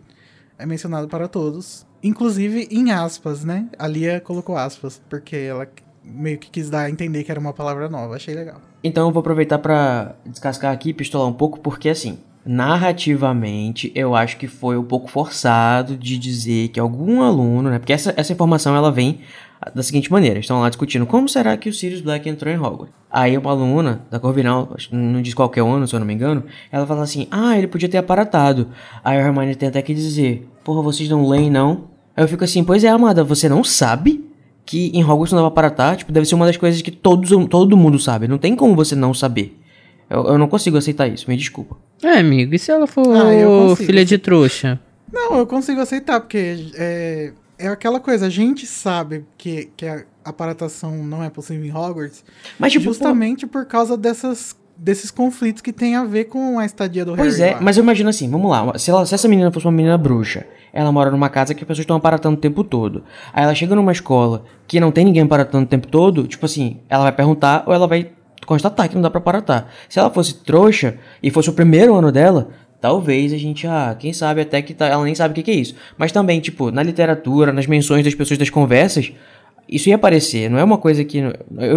[0.58, 1.86] é mencionada para todos.
[2.04, 3.68] Inclusive em aspas, né?
[3.78, 5.68] A Lia colocou aspas, porque ela
[6.04, 8.16] meio que quis dar a entender que era uma palavra nova.
[8.16, 8.62] Achei legal.
[8.84, 14.16] Então eu vou aproveitar pra descascar aqui e pistolar um pouco, porque assim, narrativamente, eu
[14.16, 17.78] acho que foi um pouco forçado de dizer que algum aluno, né?
[17.78, 19.20] Porque essa, essa informação ela vem
[19.76, 22.96] da seguinte maneira: estão lá discutindo como será que o Sirius Black entrou em Hogwarts.
[23.12, 26.88] Aí uma aluna da Corvinal, não diz qualquer ano, se eu não me engano, ela
[26.88, 28.70] fala assim: ah, ele podia ter aparatado.
[29.04, 31.90] Aí a Hermione tem até que dizer: porra, vocês não leem não?
[32.16, 34.24] Aí eu fico assim: pois é, amada, você não sabe?
[34.66, 37.30] que em Hogwarts não dava para aparatar, tipo, deve ser uma das coisas que todos,
[37.48, 38.28] todo mundo sabe.
[38.28, 39.58] Não tem como você não saber.
[40.10, 41.78] Eu, eu não consigo aceitar isso, me desculpa.
[42.04, 44.80] É, amigo, e se ela for Ah, filha de trouxa?
[45.12, 50.04] Não, eu consigo aceitar, porque é, é aquela coisa, a gente sabe que, que a
[50.24, 52.24] aparatação não é possível em Hogwarts,
[52.60, 57.04] Mas, tipo, justamente por causa dessas, desses conflitos que tem a ver com a estadia
[57.06, 57.62] do Pois Harry é, lá.
[57.62, 60.46] mas eu imagino assim, vamos lá, se, ela- se essa menina fosse uma menina bruxa,
[60.74, 63.04] ela mora numa casa que as pessoas estão aparatando o tempo todo.
[63.34, 66.82] Aí ela chega numa escola que não tem ninguém aparatando o tempo todo, tipo assim,
[66.90, 68.12] ela vai perguntar ou ela vai
[68.48, 69.68] constatar que não dá pra aparatar.
[69.88, 72.48] Se ela fosse trouxa e fosse o primeiro ano dela,
[72.82, 75.52] talvez a gente, ah, quem sabe até que tá- ela nem sabe o que, que
[75.52, 75.76] é isso.
[75.98, 79.12] Mas também, tipo, na literatura, nas menções das pessoas das conversas,
[79.70, 81.18] isso ia aparecer, não é uma coisa que.
[81.20, 81.36] Eu,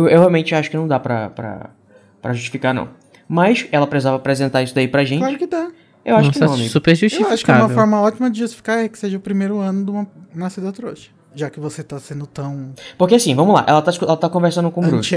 [0.08, 1.70] eu realmente acho que não dá pra, pra,
[2.22, 2.88] pra justificar, não.
[3.28, 5.20] Mas ela precisava apresentar isso daí pra gente.
[5.20, 5.68] Claro que dá.
[6.04, 6.68] Eu acho Nossa, que não, amigo.
[6.70, 7.68] super Eu acho que é uma justificável.
[7.76, 11.10] forma ótima de justificar é que seja o primeiro ano de uma nascida trouxa.
[11.34, 14.70] Já que você tá sendo tão Porque assim, vamos lá, ela tá, ela tá conversando
[14.70, 15.14] com o Bruxo.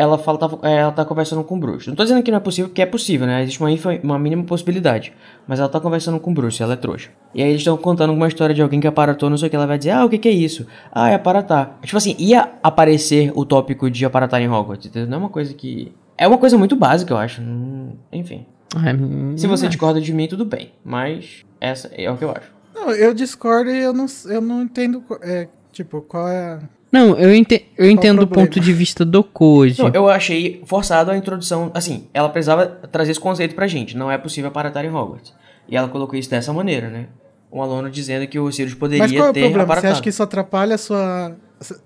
[0.00, 1.90] Ela, fala, tá, é, ela tá conversando com o Bruxo.
[1.90, 3.42] Não tô dizendo que não é possível, porque é possível, né?
[3.42, 3.68] Existe uma,
[4.02, 5.12] uma mínima possibilidade.
[5.46, 7.10] Mas ela tá conversando com o Bruxo, ela é trouxa.
[7.34, 9.56] E aí eles estão contando uma história de alguém que aparatou, não sei o que.
[9.56, 10.66] Ela vai dizer, ah, o que que é isso?
[10.90, 11.78] Ah, é aparatar.
[11.82, 15.08] Tipo assim, ia aparecer o tópico de aparatar em Hogwarts, entendeu?
[15.08, 15.92] Não é uma coisa que...
[16.16, 17.42] É uma coisa muito básica, eu acho.
[17.42, 18.46] Hum, Enfim.
[18.74, 18.92] Ah,
[19.36, 20.72] Se você não discorda de mim, tudo bem.
[20.84, 22.52] Mas essa é o que eu acho.
[22.74, 25.02] Não, eu discordo e eu não, eu não entendo.
[25.22, 26.60] É, tipo, qual é a.
[26.92, 29.80] Não, eu, ente eu entendo o ponto de vista do Koji.
[29.80, 31.70] Não, eu achei forçado a introdução.
[31.72, 33.96] Assim, ela precisava trazer esse conceito pra gente.
[33.96, 35.32] Não é possível aparatar em Hogwarts.
[35.68, 37.06] E ela colocou isso dessa maneira, né?
[37.52, 39.58] Um aluno dizendo que o Sirius poderia Mas qual é o ter problema?
[39.58, 39.92] Você aparatado.
[39.92, 41.36] acha que isso atrapalha a sua.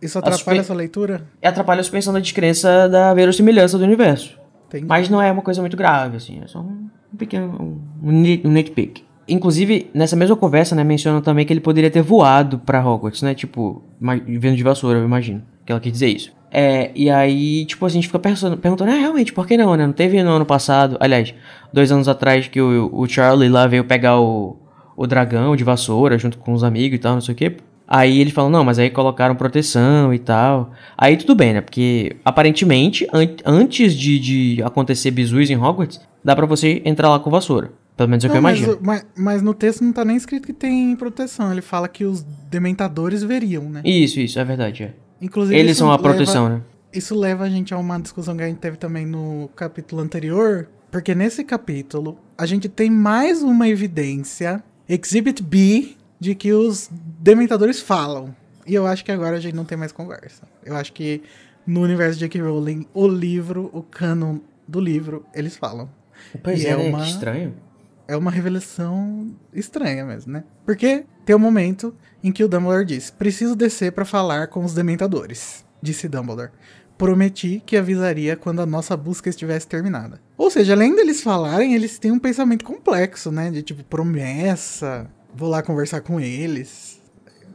[0.01, 1.27] Isso atrapalha a suspe- sua leitura?
[1.43, 4.39] E atrapalha a suspensão da descrença da verossimilhança do universo.
[4.71, 4.85] Tem.
[4.85, 6.41] Mas não é uma coisa muito grave, assim.
[6.43, 7.79] É só um pequeno.
[8.03, 8.09] Um,
[8.49, 9.03] um nitpick.
[9.27, 13.35] Inclusive, nessa mesma conversa, né, mencionam também que ele poderia ter voado pra Hogwarts, né?
[13.35, 13.83] Tipo,
[14.27, 15.43] vindo de vassoura, eu imagino.
[15.65, 16.33] Que ela quis dizer isso.
[16.51, 19.87] É, e aí, tipo, a gente fica perguntando, ah, realmente, por que não, né?
[19.87, 21.35] Não teve no ano passado, aliás,
[21.73, 24.57] dois anos atrás que o, o Charlie lá veio pegar o,
[24.97, 27.57] o dragão de vassoura junto com os amigos e tal, não sei o quê.
[27.89, 30.71] Aí eles falam, não, mas aí colocaram proteção e tal.
[30.97, 31.61] Aí tudo bem, né?
[31.61, 37.19] Porque aparentemente, an- antes de, de acontecer bisus em Hogwarts, dá pra você entrar lá
[37.19, 37.73] com vassoura.
[37.97, 38.79] Pelo menos é o que eu mas, imagino.
[38.83, 41.53] mas, mas no texto não tá nem escrito que tem proteção.
[41.53, 43.83] Ele fala que os dementadores veriam, né?
[43.85, 44.83] Isso, isso, é verdade.
[44.85, 44.95] É.
[45.21, 46.61] Inclusive, Eles são a leva- proteção, né?
[46.93, 50.69] Isso leva a gente a uma discussão que a gente teve também no capítulo anterior,
[50.91, 56.89] porque nesse capítulo a gente tem mais uma evidência, Exhibit B, de que os
[57.21, 58.35] dementadores falam.
[58.67, 60.43] E eu acho que agora a gente não tem mais conversa.
[60.65, 61.23] Eu acho que
[61.67, 62.41] no universo de J.K.
[62.43, 65.89] Rowling, o livro, o canon do livro, eles falam.
[66.43, 66.89] Pois E é, é né?
[66.89, 67.55] uma- estranho.
[68.07, 70.45] É uma revelação estranha mesmo, né?
[70.67, 74.75] Porque tem um momento em que o Dumbledore diz: Preciso descer pra falar com os
[74.75, 76.51] dementadores, disse Dumbledore.
[76.99, 80.21] Prometi que avisaria quando a nossa busca estivesse terminada.
[80.37, 83.51] Ou seja, além deles falarem, eles têm um pensamento complexo, né?
[83.51, 87.01] De tipo, promessa, vou lá conversar com eles.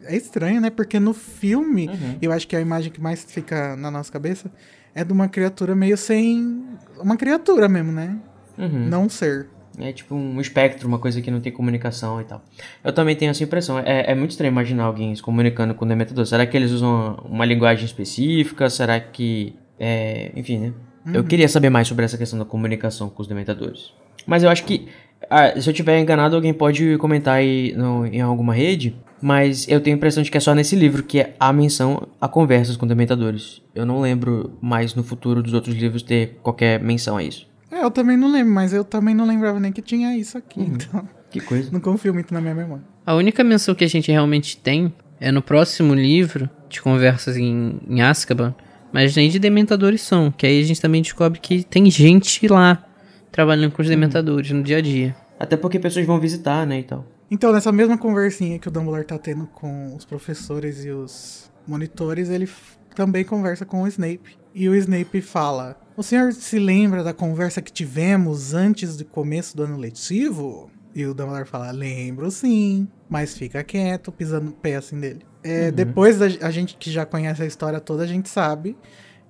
[0.03, 0.69] É estranho, né?
[0.69, 2.17] Porque no filme, Uhum.
[2.21, 4.51] eu acho que a imagem que mais fica na nossa cabeça
[4.95, 6.65] é de uma criatura meio sem.
[6.99, 8.17] Uma criatura mesmo, né?
[8.57, 8.89] Uhum.
[8.89, 9.47] Não ser.
[9.79, 12.43] É tipo um espectro, uma coisa que não tem comunicação e tal.
[12.83, 13.79] Eu também tenho essa impressão.
[13.79, 16.25] É, é muito estranho imaginar alguém se comunicando com o Dementador.
[16.25, 18.69] Será que eles usam uma, linguagem específica?
[18.69, 19.53] Será que.
[19.79, 20.73] É, enfim, né?
[21.13, 23.93] Eu queria saber mais sobre essa questão da comunicação com os Dementadores.
[24.27, 24.87] Mas eu acho que.
[25.29, 28.95] ah, se eu tiver enganado, alguém pode comentar aí no- em alguma rede.
[29.21, 32.07] Mas eu tenho a impressão de que é só nesse livro que é a menção
[32.21, 33.61] a conversas com Dementadores.
[33.75, 37.48] Eu não lembro mais no futuro dos outros livros ter qualquer menção a isso.
[37.71, 40.61] É, eu também não lembro, mas eu também não lembrava nem que tinha isso aqui,
[40.61, 41.69] então Que coisa.
[41.71, 42.83] não confio muito na minha memória.
[43.05, 47.79] A única menção que a gente realmente tem é no próximo livro de conversas em,
[47.87, 48.55] em Azkaban,
[48.91, 52.83] mas nem de dementadores são, que aí a gente também descobre que tem gente lá
[53.31, 55.15] trabalhando com os dementadores no dia a dia.
[55.39, 57.05] Até porque pessoas vão visitar, né, e tal.
[57.31, 62.29] Então, nessa mesma conversinha que o Dumbledore tá tendo com os professores e os monitores,
[62.29, 62.49] ele
[62.95, 64.37] também conversa com o Snape.
[64.53, 69.57] E o Snape fala: O senhor se lembra da conversa que tivemos antes do começo
[69.57, 70.71] do ano letivo?
[70.95, 75.25] E o Dumbledore fala: Lembro sim, mas fica quieto, pisando no pé assim dele.
[75.43, 78.77] É, Depois da a gente que já conhece a história toda, a gente sabe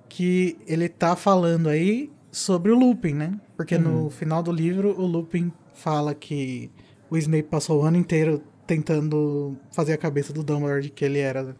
[0.08, 3.40] que ele tá falando aí sobre o Lupin, né?
[3.56, 6.70] Porque no final do livro, o Lupin fala que
[7.10, 11.18] o Snape passou o ano inteiro tentando fazer a cabeça do Dumbledore de que ele
[11.18, 11.56] era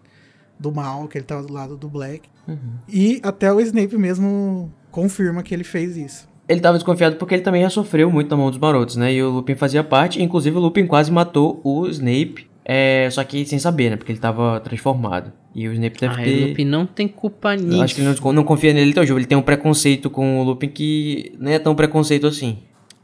[0.57, 2.29] do mal, que ele tava do lado do Black.
[2.89, 6.29] E até o Snape mesmo confirma que ele fez isso.
[6.49, 9.13] Ele tava desconfiado porque ele também já sofreu muito na mão dos marotos, né?
[9.13, 13.45] E o Lupin fazia parte, inclusive o Lupin quase matou o Snape, é, só que
[13.47, 13.97] sem saber, né?
[13.97, 15.33] Porque ele tava transformado.
[15.55, 16.45] E o Snape deve Ah, ter...
[16.45, 17.83] o Lupin não tem culpa Eu nisso.
[17.83, 19.21] acho que ele não, não confia nele tão jogo.
[19.21, 22.59] Ele tem um preconceito com o Lupin que não é tão preconceito assim.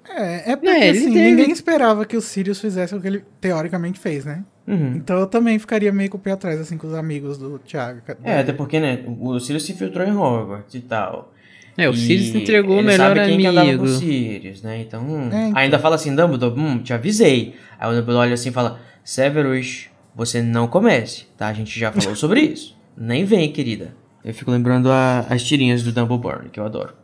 [0.08, 3.22] É, é porque É, assim, teve- ninguém esperava que o Sirius fizesse o que ele
[3.40, 4.44] teoricamente fez, né?
[4.66, 4.94] Uhum.
[4.96, 8.00] Então eu também ficaria meio com o pé atrás, assim, com os amigos do Thiago.
[8.24, 9.04] É, até porque, né?
[9.20, 11.32] O Sirius se infiltrou em Hogwarts e tal.
[11.76, 13.84] É, o E Sirius entregou o ele melhor sabe quem que andava com amigo.
[13.84, 14.80] o Sirius, né?
[14.80, 15.58] Então, hum, É, então.
[15.58, 17.54] ainda fala assim, Dumbledore, hum, te avisei.
[17.78, 21.48] Aí o Dumbledore olha assim e fala, Severus, você não comece, tá?
[21.48, 22.76] A gente já falou sobre isso.
[22.96, 23.94] Nem vem, querida.
[24.24, 26.94] Eu fico lembrando a- as tirinhas do Dumbledore, que eu adoro.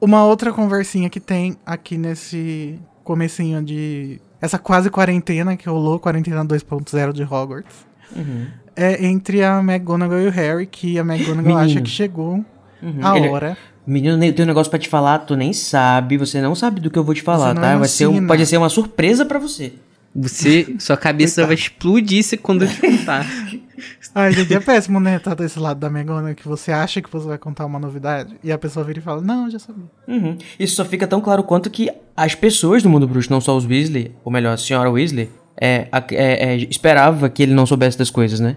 [0.00, 4.20] Uma outra conversinha que tem aqui nesse comecinho de...
[4.40, 7.86] Essa quase quarentena que rolou, quarentena 2.0 de Hogwarts.
[8.14, 8.46] Uhum.
[8.76, 11.58] É entre a McGonagall e o Harry, que a McGonagall Menino.
[11.58, 12.44] acha que chegou
[12.82, 12.98] Uhum.
[13.02, 13.56] a Ele- hora.
[13.86, 16.90] Menino, eu tenho um negócio pra te falar, tu nem sabe, você não sabe do
[16.90, 17.76] que eu vou te falar, tá?
[17.78, 19.72] Vai ser um- pode ser uma surpresa pra você.
[20.18, 23.26] Você, sua cabeça vai explodir se quando eu te contar.
[24.14, 25.18] Ai, gente, é péssimo, né?
[25.18, 28.50] Tá desse lado da McGonagall que você acha que você vai contar uma novidade e
[28.50, 29.84] a pessoa vira e fala, não, eu já sabia.
[30.08, 30.38] Uhum.
[30.58, 33.66] Isso só fica tão claro quanto que as pessoas do mundo bruxo, não só os
[33.66, 35.28] Weasley, ou melhor, a senhora Weasley,
[35.60, 38.56] é, é, é, esperava que ele não soubesse das coisas, né?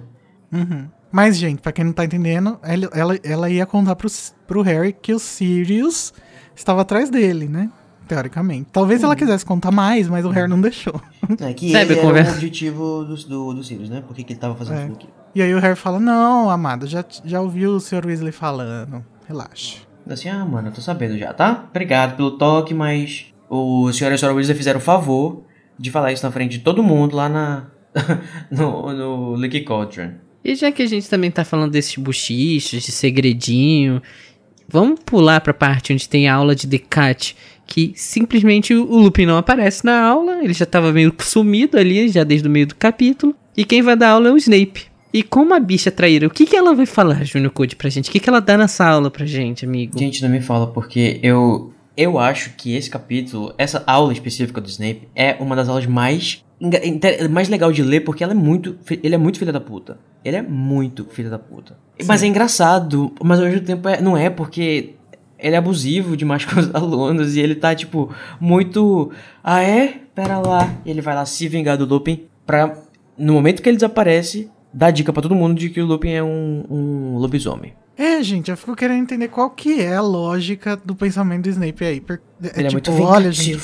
[0.53, 0.85] Uhum.
[1.11, 4.07] Mas, gente, pra quem não tá entendendo, ela, ela, ela ia contar pro,
[4.47, 6.13] pro Harry que o Sirius
[6.55, 7.69] estava atrás dele, né?
[8.07, 8.69] Teoricamente.
[8.71, 10.99] Talvez ela quisesse contar mais, mas o Harry não deixou.
[11.41, 14.01] É que Sabe, ele conversa- era o objetivo do, do, do Sirius, né?
[14.01, 14.81] Por que, que ele tava fazendo É.
[14.83, 15.13] tudo aquilo.
[15.35, 18.05] E aí o Harry fala: Não, amada, já, já ouviu o Sr.
[18.05, 19.05] Weasley falando.
[19.27, 19.77] Relaxa.
[20.09, 21.65] Assim, ah, mano, eu tô sabendo já, tá?
[21.69, 25.43] Obrigado pelo toque, mas o senhor e a senhora Weasley fizeram o favor
[25.77, 27.67] de falar isso na frente de todo mundo lá na...
[28.49, 30.13] no, no Leaky Cauldron.
[30.49, 34.01] E já que a gente também tá falando desses buchichos, de segredinho,
[34.67, 37.35] vamos pular pra parte onde tem a aula de Decat,
[37.67, 42.23] que simplesmente o Lupin não aparece na aula, ele já tava meio sumido ali, já
[42.23, 44.87] desde o meio do capítulo, e quem vai dar aula é o Snape.
[45.13, 48.09] E como a bicha traíra, o que, que ela vai falar, Junior Code, pra gente?
[48.09, 49.99] O que, que ela dá nessa aula pra gente, amigo?
[49.99, 51.71] Gente, não me fala, porque eu...
[51.95, 56.43] Eu acho que esse capítulo, essa aula específica do Snape, é uma das aulas mais...
[57.29, 58.77] Mais legal de ler, porque ela é muito...
[59.03, 59.99] Ele é muito filho da puta.
[60.23, 61.77] Ele é muito filho da puta.
[62.05, 64.95] Mas é engraçado, mas ao mesmo tempo é- não é, porque
[65.37, 69.11] ele é abusivo demais com os alunos e ele tá, tipo, muito.
[69.43, 70.01] Ah, é?
[70.13, 70.73] Pera lá.
[70.85, 72.77] E ele vai lá se vingar do Lupin pra,
[73.17, 76.23] no momento que ele desaparece, dar dica pra todo mundo de que o Lupin é
[76.23, 77.73] um, um lobisomem.
[77.97, 81.83] É, gente, eu fico querendo entender qual que é a lógica do pensamento do Snape
[81.83, 82.03] aí.
[82.09, 83.59] É, ele é tipo, muito olha, gente,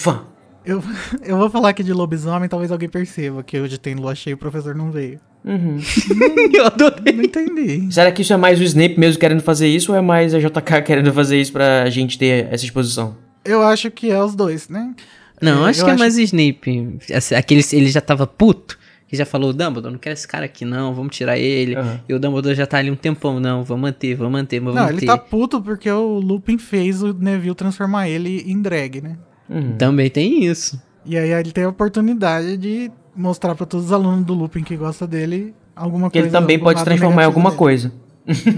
[0.66, 0.84] eu,
[1.24, 4.36] eu vou falar aqui de lobisomem, talvez alguém perceba que hoje tem lua cheia e
[4.36, 5.20] o professor não veio.
[5.46, 5.78] Uhum.
[6.54, 7.14] Eu adorei.
[7.14, 7.88] Não entendi.
[7.94, 10.40] Será que isso é mais o Snape mesmo querendo fazer isso ou é mais a
[10.40, 13.16] JK querendo fazer isso pra gente ter essa exposição?
[13.44, 14.94] Eu acho que é os dois, né?
[15.42, 16.98] Não, É, acho eu que é mais Snape.
[17.14, 20.66] Assim, Aquele, ele já tava puto, que já falou, Dumbledore, não quero esse cara aqui
[20.66, 21.76] não, vamos tirar ele.
[21.76, 22.00] Aham.
[22.10, 24.84] E o Dumbledore já tá ali um tempão, não, vamos manter, vamos manter, vamos Não,
[24.84, 24.98] manter.
[24.98, 29.16] ele tá puto porque o Lupin fez o Neville transformar ele em drag, né?
[29.48, 29.78] Uhum.
[29.78, 30.82] Também tem isso.
[31.06, 34.76] E aí ele tem a oportunidade de mostrar pra todos os alunos do Lupin que
[34.76, 36.40] gosta dele alguma Que ele coisa.
[36.40, 37.58] também algum pode transformar em alguma dele.
[37.60, 37.92] coisa.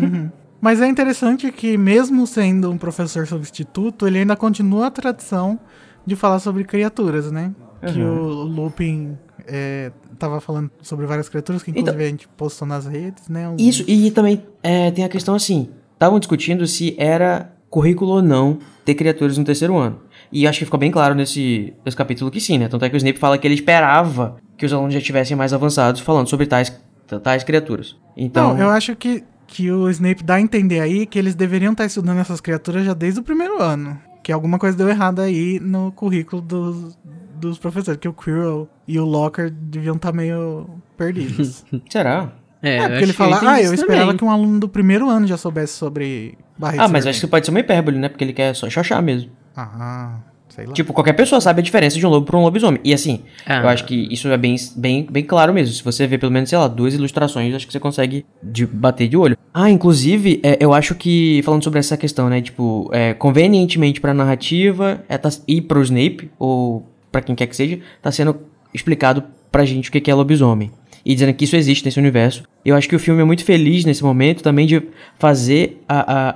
[0.60, 5.60] Mas é interessante que, mesmo sendo um professor substituto, ele ainda continua a tradição
[6.06, 7.54] de falar sobre criaturas, né?
[7.93, 9.15] Que o Lupin
[9.46, 13.48] é, tava falando sobre várias criaturas, que inclusive a gente postou nas redes, né?
[13.48, 18.22] Um- Isso, e também é, tem a questão assim: estavam discutindo se era currículo ou
[18.24, 20.00] não ter criaturas no terceiro ano.
[20.32, 22.67] E acho que ficou bem claro nesse, nesse capítulo que sim, né?
[22.67, 25.54] Tanto é que o Snape fala que ele esperava que os alunos já estivessem mais
[25.54, 26.76] avançados falando sobre tais,
[27.24, 27.96] tais criaturas.
[28.15, 28.54] Então.
[28.54, 31.86] Não, eu acho que, que o Snape dá a entender aí que eles deveriam estar
[31.86, 34.00] estudando essas criaturas já desde o primeiro ano.
[34.24, 36.98] Que alguma coisa deu errado aí no currículo dos,
[37.36, 38.00] dos professores.
[38.00, 40.67] Que o Quirrell e o Locker deviam estar meio
[40.98, 41.63] perdidos.
[41.89, 42.34] Será?
[42.62, 44.17] É, É, eu porque ele fala, ah, eu esperava também.
[44.17, 47.46] que um aluno do primeiro ano já soubesse sobre barriga Ah, mas acho que pode
[47.46, 48.10] ser uma hipérbole, né?
[48.10, 49.32] Porque ele quer só xoxar mesmo.
[49.56, 50.17] Ah,
[50.58, 50.74] sei lá.
[50.74, 52.82] Tipo, qualquer pessoa sabe a diferença de um lobo para um lobisomem.
[52.84, 53.62] E assim, Ah.
[53.62, 55.74] eu acho que isso é bem, bem, bem claro mesmo.
[55.74, 59.08] Se você vê pelo menos, sei lá, duas ilustrações, acho que você consegue de bater
[59.08, 59.38] de olho.
[59.54, 64.13] Ah, inclusive, é, eu acho que, falando sobre essa questão, né, tipo, é, convenientemente pra
[64.13, 68.36] narrativa é, tá, e pro Snape, ou pra quem quer que seja, tá sendo
[68.74, 70.72] explicado pra gente o que que é lobisomem.
[71.10, 72.43] E dizendo que isso existe nesse universo.
[72.65, 74.84] Eu acho que o filme é muito feliz nesse momento também de
[75.17, 76.30] fazer a, a,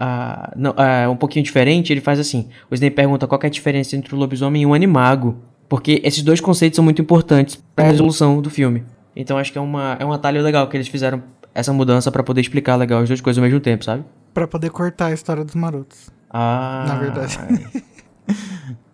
[0.46, 1.92] a- não, a- um pouquinho diferente.
[1.92, 4.66] Ele faz assim: o Snape pergunta qual que é a diferença entre o lobisomem e
[4.66, 5.38] um animago.
[5.68, 8.84] Porque esses dois conceitos são muito importantes pra resolução do filme.
[9.14, 11.22] Então acho que é, uma, é um atalho legal que eles fizeram
[11.54, 14.06] essa mudança pra poder explicar legal as duas coisas ao mesmo tempo, sabe?
[14.34, 16.10] Pra poder cortar a história dos marotos.
[16.30, 16.86] Ah.
[16.88, 17.38] Na verdade.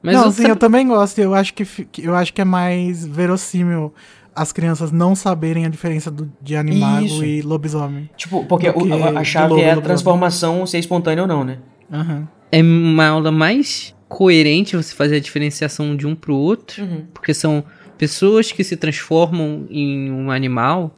[0.01, 1.19] Mas não, eu sim, tra- eu também gosto.
[1.19, 1.67] Eu acho que-
[2.01, 3.93] eu acho que é mais verossímil
[4.37, 7.23] as crianças não saberem a diferença do, de animago Isso.
[7.25, 8.09] e lobisomem.
[8.15, 11.43] Tipo, porque o- que a, a chave lobo, é a transformação ser espontânea ou não,
[11.43, 11.57] né?
[11.91, 12.27] Aham.
[12.51, 17.03] é uma aula mais coerente você fazer a diferenciação de um pro outro, Uhum.
[17.13, 17.63] porque são
[17.97, 20.95] pessoas que se transformam em um animal,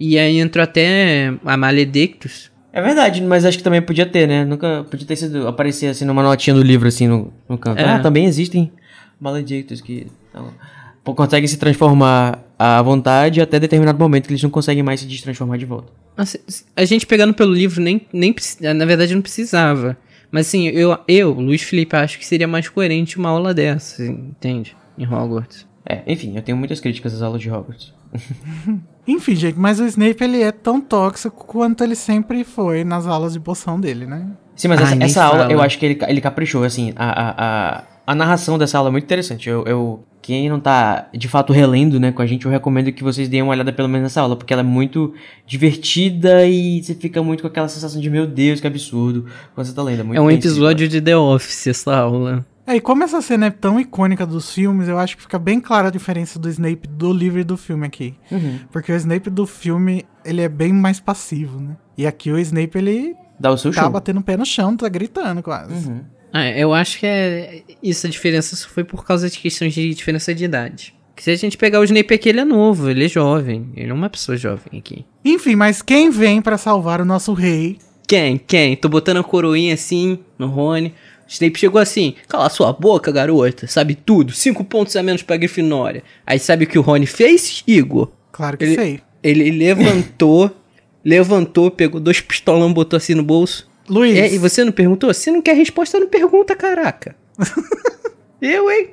[0.00, 2.50] e aí entra até a Maledictus.
[2.72, 4.44] É verdade, mas acho que também podia ter, né?
[4.44, 7.78] Nunca podia ter sido aparecer assim numa notinha do livro assim no, no canto.
[7.78, 7.84] É.
[7.84, 8.72] Ah, também existem
[9.20, 14.82] maledictos que então, conseguem se transformar à vontade até determinado momento que eles não conseguem
[14.82, 15.92] mais se destransformar de volta.
[16.16, 16.38] Assim,
[16.76, 19.96] A gente pegando pelo livro, nem, nem na verdade não precisava.
[20.30, 24.12] Mas assim, eu, eu, Luiz Felipe, acho que seria mais coerente uma aula dessa, assim,
[24.30, 24.76] entende?
[24.96, 25.66] Em Hogwarts.
[25.84, 27.92] É, enfim, eu tenho muitas críticas às aulas de Hogwarts.
[29.06, 33.32] Enfim, gente, mas o Snape ele é tão tóxico quanto ele sempre foi nas aulas
[33.32, 34.28] de poção dele, né?
[34.54, 37.34] Sim, mas Ai, essa, essa aula eu acho que ele, ele caprichou, assim, a, a,
[37.78, 39.48] a, a narração dessa aula é muito interessante.
[39.48, 43.02] Eu, eu, quem não tá de fato relendo, né, com a gente, eu recomendo que
[43.02, 45.12] vocês deem uma olhada pelo menos nessa aula, porque ela é muito
[45.46, 49.72] divertida e você fica muito com aquela sensação de meu Deus, que absurdo, quando você
[49.72, 50.00] tá lendo.
[50.00, 52.44] É, muito é um episódio de The Office essa aula.
[52.66, 55.60] É, e como essa cena é tão icônica dos filmes, eu acho que fica bem
[55.60, 58.14] clara a diferença do Snape do livro e do filme aqui.
[58.30, 58.60] Uhum.
[58.70, 61.76] Porque o Snape do filme, ele é bem mais passivo, né?
[61.98, 63.90] E aqui o Snape, ele Dá o seu tá show.
[63.90, 65.88] batendo o pé no chão, tá gritando quase.
[65.88, 66.02] Uhum.
[66.32, 69.92] Ah, eu acho que é isso, a diferença só foi por causa de questões de
[69.94, 70.94] diferença de idade.
[71.14, 73.68] Que se a gente pegar o Snape aqui, ele é novo, ele é jovem.
[73.76, 75.04] Ele é uma pessoa jovem aqui.
[75.24, 77.76] Enfim, mas quem vem pra salvar o nosso rei?
[78.08, 78.38] Quem?
[78.38, 78.74] Quem?
[78.76, 80.88] Tô botando a coroinha assim no Rony.
[80.88, 83.66] O Snape chegou assim, cala sua boca, garota.
[83.66, 84.32] Sabe tudo.
[84.32, 86.02] Cinco pontos a menos pra Grifinória.
[86.26, 88.10] Aí sabe o que o Rony fez, Igor?
[88.32, 89.00] Claro que Ele- sei.
[89.22, 90.50] Ele levantou,
[91.04, 93.70] levantou, pegou dois pistolão, botou assim no bolso.
[93.88, 95.12] Luiz, É, e você não perguntou?
[95.12, 97.16] Se não quer resposta, não pergunta, caraca.
[98.40, 98.90] Eu, hein?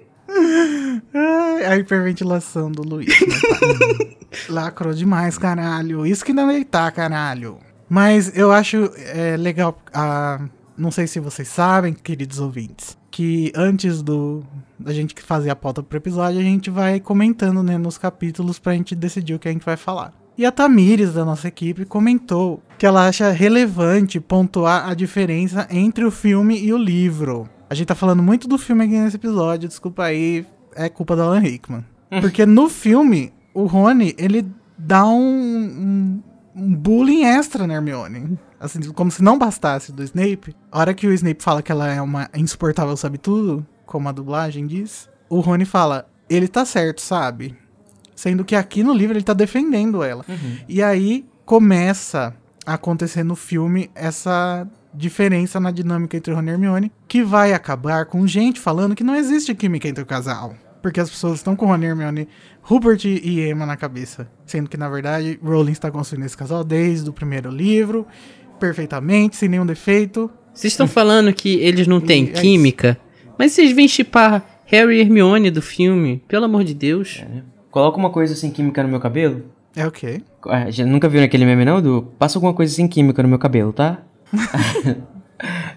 [1.68, 3.08] A hiperventilação do Luiz.
[3.20, 4.16] né?
[4.48, 6.06] Lacrou demais, caralho.
[6.06, 7.58] Isso que não deitar, caralho.
[7.90, 9.82] Mas eu acho é, legal.
[9.92, 10.40] ah,
[10.78, 14.44] não sei se vocês sabem, queridos ouvintes, que antes do
[14.78, 18.74] da gente fazer a pauta pro episódio, a gente vai comentando né, nos capítulos pra
[18.74, 20.14] gente decidir o que a gente vai falar.
[20.40, 26.06] E a Tamires, da nossa equipe, comentou que ela acha relevante pontuar a diferença entre
[26.06, 27.50] o filme e o livro.
[27.70, 30.48] A gente tá falando muito do filme aqui nesse episódio, desculpa aí,
[30.78, 31.84] é culpa da Alan Rickman.
[32.22, 36.24] Porque no filme, o Rony, ele dá um, um,
[36.56, 38.40] um bullying extra na Hermione.
[38.58, 40.56] Assim, como se não bastasse do Snape.
[40.72, 44.14] A hora que o Snape fala que ela é uma insuportável sabe tudo, como a
[44.14, 47.58] dublagem diz, o Rony fala, ele tá certo, sabe?
[48.20, 50.26] Sendo que aqui no livro ele tá defendendo ela.
[50.68, 56.92] E aí começa a acontecer no filme essa diferença na dinâmica entre Rony e Hermione,
[57.08, 60.54] que vai acabar com gente falando que não existe química entre o casal.
[60.82, 62.28] Porque as pessoas estão com Rony e Hermione,
[62.62, 64.30] Rupert e Emma na cabeça.
[64.46, 68.06] Sendo que, na verdade, Rowling está construindo esse casal desde o primeiro livro,
[68.60, 70.30] perfeitamente, sem nenhum defeito.
[70.54, 72.42] Vocês estão falando que eles não têm é isso.
[72.42, 73.00] química,
[73.38, 77.24] mas vocês vêm chipar Harry e Hermione do filme, pelo amor de Deus.
[77.72, 79.44] Coloca uma coisa sem química no meu cabelo.
[79.76, 80.22] É o quê?
[80.48, 83.38] Ah, já nunca viu naquele meme não, do passa alguma coisa sem química no meu
[83.40, 84.00] cabelo, tá?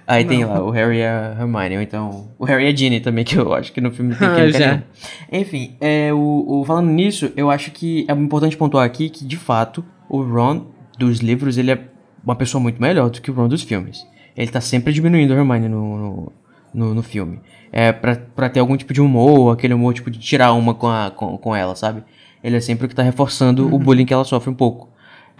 [0.06, 2.98] Aí tem lá o Harry e a Hermione, ou então o Harry e a Ginny
[3.00, 4.66] também, que eu acho que no filme não tem Ah, química já.
[4.66, 4.84] nenhuma.
[5.30, 9.36] Enfim, é, o, o- falando nisso, eu acho que é importante pontuar aqui que, de
[9.36, 10.66] fato, o Ron
[10.98, 11.78] dos livros, ele é
[12.24, 14.04] uma pessoa muito melhor do que o Ron dos filmes.
[14.36, 16.32] Ele tá sempre diminuindo a Hermione no, no,
[16.74, 17.38] no, no filme.
[17.72, 20.88] É, pra, pra ter algum tipo de humor, aquele humor tipo de tirar uma com,
[20.88, 22.02] a, com, com ela, sabe?
[22.44, 24.90] Ele é sempre o que tá reforçando o bullying que ela sofre um pouco.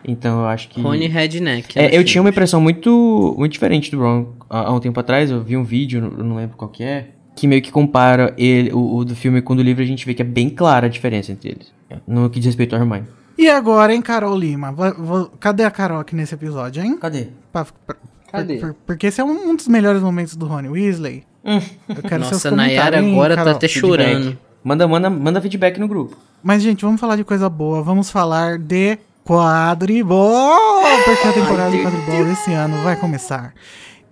[0.04, 0.80] Então eu acho que...
[0.80, 1.78] Rony Redneck.
[1.78, 2.04] É, eu filme.
[2.04, 4.32] tinha uma impressão muito, muito diferente do Ron.
[4.48, 7.10] Há, há um tempo atrás, eu vi um vídeo, eu não lembro qual que é,
[7.36, 10.04] que meio que compara ele, o, o do filme com o do livro, a gente
[10.06, 11.72] vê que é bem clara a diferença entre eles.
[12.06, 13.06] No que diz respeito ao Hermione.
[13.38, 14.72] E agora, hein, Carol Lima?
[14.72, 16.96] Va- va- cadê a Carol aqui nesse episódio, hein?
[16.98, 17.28] Cadê?
[17.52, 17.96] Pra- pra-
[18.30, 18.56] Cadê?
[18.56, 21.24] por- porque esse é um, um dos melhores momentos do Rony Weasley.
[21.44, 23.56] Eu quero seus Nossa, a comentários, Nayara hein, agora tá Carol?
[23.56, 23.80] até Feedback.
[23.90, 24.38] chorando.
[24.64, 26.16] Manda, manda, manda feedback no grupo.
[26.42, 27.82] Mas, gente, vamos falar de coisa boa.
[27.82, 30.56] Vamos falar de quadribol!
[31.04, 33.54] Porque a temporada de quadribol desse ano vai começar.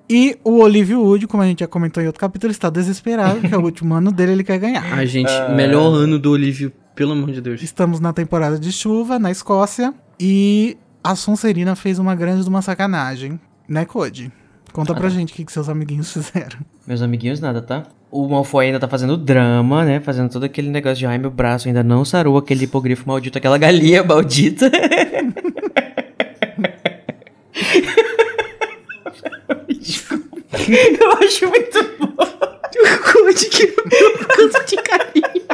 [0.08, 3.54] E o Olívio Wood, como a gente já comentou em outro capítulo, está desesperado, que
[3.54, 4.84] é o último ano dele, ele quer ganhar.
[4.92, 7.62] Ai, gente, melhor ano do Olívio, pelo amor de Deus.
[7.62, 12.60] Estamos na temporada de chuva, na Escócia, e a Sonserina fez uma grande de uma
[12.60, 13.38] sacanagem,
[13.68, 14.32] né, Code?
[14.72, 16.58] Conta pra gente o que, que seus amiguinhos fizeram.
[16.86, 17.84] Meus amiguinhos, nada, tá?
[18.10, 20.00] O Malfoy ainda tá fazendo drama, né?
[20.00, 23.56] Fazendo todo aquele negócio de ai, meu braço ainda não sarou aquele hipogrifo maldito, aquela
[23.58, 24.70] galinha maldita.
[29.68, 30.36] Desculpa.
[31.00, 32.16] Eu acho muito bom.
[33.12, 35.46] Conte que eu canto de carinho.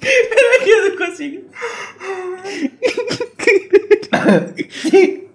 [0.00, 1.42] Peraí, eu não consigo.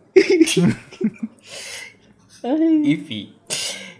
[2.83, 3.29] Enfim.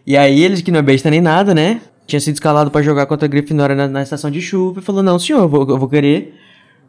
[0.05, 1.81] E aí, eles que não é besta nem nada, né?
[2.07, 5.03] Tinha sido escalado pra jogar contra a Grifinória na, na estação de chuva e falou:
[5.03, 6.35] Não, senhor, eu vou, eu vou querer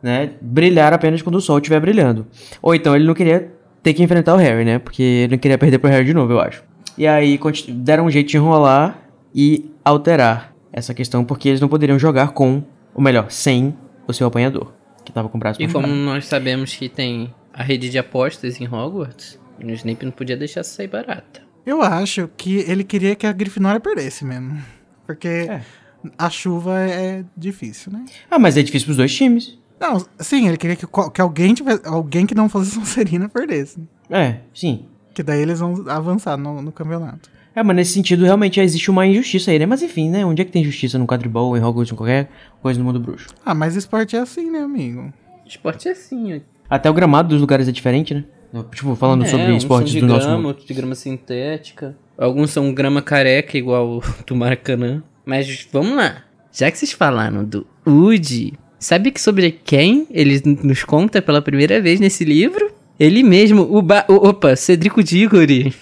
[0.02, 2.26] né, brilhar apenas quando o sol estiver brilhando.
[2.60, 4.78] Ou então ele não queria ter que enfrentar o Harry, né?
[4.78, 6.62] Porque ele não queria perder pro Harry de novo, eu acho.
[6.96, 8.98] E aí deram um jeito de enrolar
[9.34, 12.62] e alterar essa questão, porque eles não poderiam jogar com,
[12.94, 13.74] ou melhor, sem
[14.06, 14.72] o seu apanhador,
[15.04, 18.60] que tava com o braço E como nós sabemos que tem a rede de apostas
[18.60, 21.42] em Hogwarts, o Snape não podia deixar sair barata.
[21.64, 24.60] Eu acho que ele queria que a Grifinória perdesse mesmo.
[25.06, 25.62] Porque É.
[26.18, 28.04] a chuva é difícil, né?
[28.30, 29.58] Ah, mas é difícil pros dois times.
[29.80, 33.80] Não, sim, ele queria que, que alguém tivesse, alguém que não fosse Sonserina perdesse.
[34.10, 34.86] É, sim.
[35.14, 37.30] Que daí eles vão avançar no, no campeonato.
[37.54, 39.66] É, mas nesse sentido realmente existe uma injustiça aí, né?
[39.66, 40.24] Mas enfim, né?
[40.24, 42.30] Onde é que tem justiça no quadribol, em Hogwarts, em qualquer
[42.62, 43.28] coisa no mundo bruxo?
[43.44, 45.12] Ah, mas esporte é assim, né, amigo?
[45.46, 46.40] Esporte é assim, ó.
[46.74, 48.24] Até o gramado dos lugares é diferente, né?
[48.74, 50.48] Tipo, falando É, sobre esportes são do de nosso grama, mundo.
[50.48, 51.96] outros de grama sintética.
[52.16, 55.02] Alguns são grama careca, igual o do Maracanã.
[55.24, 56.24] Mas vamos lá.
[56.52, 61.80] Já que vocês falaram do Udi, Sabe que sobre quem ele nos conta pela primeira
[61.80, 62.72] vez nesse livro?
[62.98, 64.04] Ele mesmo, o ba...
[64.08, 65.72] Opa, Cedrico Diggory.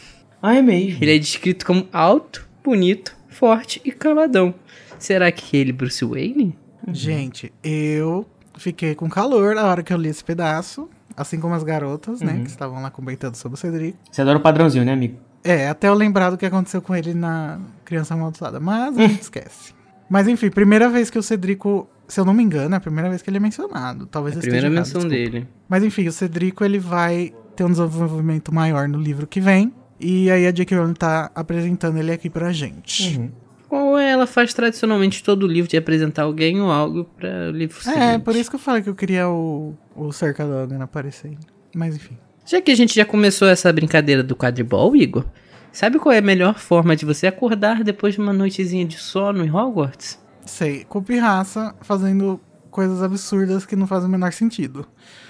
[0.42, 0.98] Ah, é mesmo.
[1.02, 4.54] Ele é descrito como alto, bonito, forte e caladão.
[4.98, 6.54] Será que ele, Bruce Wayne?
[6.92, 8.26] Gente, eu
[8.60, 10.88] fiquei com calor na hora que eu li esse pedaço.
[11.16, 12.40] Assim como as garotas, né?
[12.42, 13.96] Que estavam lá comentando sobre o Cedric.
[14.10, 15.16] Você adora o padrãozinho, né, amigo?
[15.42, 18.60] É, até eu lembrar do que aconteceu com ele na Criança Amaldiçoada.
[18.60, 19.74] Mas a gente esquece.
[20.08, 23.08] Mas enfim, primeira vez que o Cedrico, se eu não me engano, é a primeira
[23.08, 24.06] vez que ele é mencionado.
[24.06, 25.30] Talvez A eu primeira errado, menção desculpa.
[25.30, 25.48] dele.
[25.68, 29.74] Mas enfim, o Cedrico ele vai ter um desenvolvimento maior no livro que vem.
[29.98, 30.78] E aí a J.K.
[30.78, 33.30] Rowling tá apresentando ele aqui pra gente.
[33.70, 37.82] Ou ela faz tradicionalmente todo livro de apresentar alguém ou algo para o livro É,
[37.82, 38.24] seguinte.
[38.24, 41.38] por isso que eu falei que eu queria o, o Cerca Logan aparecendo.
[41.74, 42.18] Mas enfim.
[42.44, 45.24] Já que a gente já começou essa brincadeira do quadribol, Igor,
[45.72, 49.44] sabe qual é a melhor forma de você acordar depois de uma noitezinha de sono
[49.44, 50.18] em Hogwarts?
[50.44, 52.40] Sei, com pirraça fazendo
[52.72, 54.84] coisas absurdas que não fazem o menor sentido.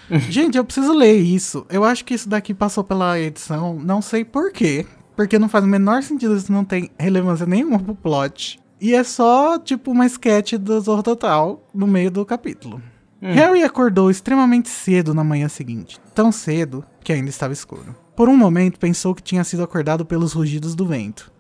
[0.30, 1.66] Gente, eu preciso ler isso.
[1.68, 4.86] Eu acho que isso daqui passou pela edição, não sei por quê.
[5.20, 8.58] Porque não faz o menor sentido, isso não tem relevância nenhuma pro plot.
[8.80, 12.80] E é só, tipo, uma sketch do Zorro Total no meio do capítulo.
[13.20, 16.00] Harry acordou extremamente cedo na manhã seguinte.
[16.14, 17.94] Tão cedo que ainda estava escuro.
[18.16, 21.30] Por um momento pensou que tinha sido acordado pelos rugidos do vento.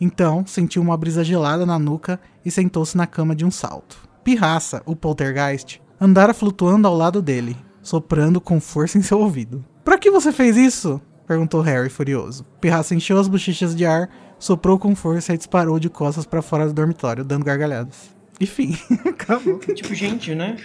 [0.00, 3.98] Então, sentiu uma brisa gelada na nuca e sentou-se na cama de um salto.
[4.22, 9.64] Pirraça, o poltergeist, andara flutuando ao lado dele, soprando com força em seu ouvido.
[9.84, 11.02] Pra que você fez isso?
[11.26, 12.44] Perguntou Harry, furioso.
[12.60, 14.08] Pirraça encheu as bochechas de ar,
[14.38, 18.10] soprou com força e disparou de costas pra fora do dormitório, dando gargalhadas.
[18.40, 19.58] Enfim, acabou.
[19.58, 20.56] Tipo, gente, né?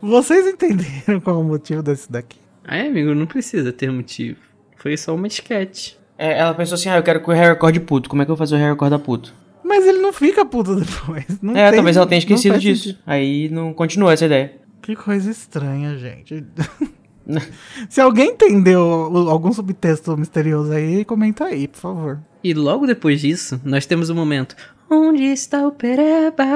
[0.00, 2.38] Vocês entenderam qual é o motivo desse daqui?
[2.64, 4.38] Aí, amigo, não precisa ter motivo.
[4.76, 5.94] Foi só uma sketch.
[6.18, 8.08] É, ela pensou assim, ah, eu quero que o Harry acorde puto.
[8.08, 9.34] Como é que eu vou fazer o Harry acordar puto?
[9.64, 11.24] Mas ele não fica puto depois.
[11.42, 12.84] Não é, tem- talvez ela tenha esquecido disso.
[12.84, 12.98] sentido.
[13.06, 14.52] Aí não continua essa ideia.
[14.80, 16.44] Que coisa estranha, gente.
[17.88, 18.80] Se alguém entendeu
[19.28, 22.18] algum subtexto misterioso aí, comenta aí, por favor.
[22.42, 24.54] E logo depois disso, nós temos o momento.
[24.88, 26.46] Onde está o Perebas?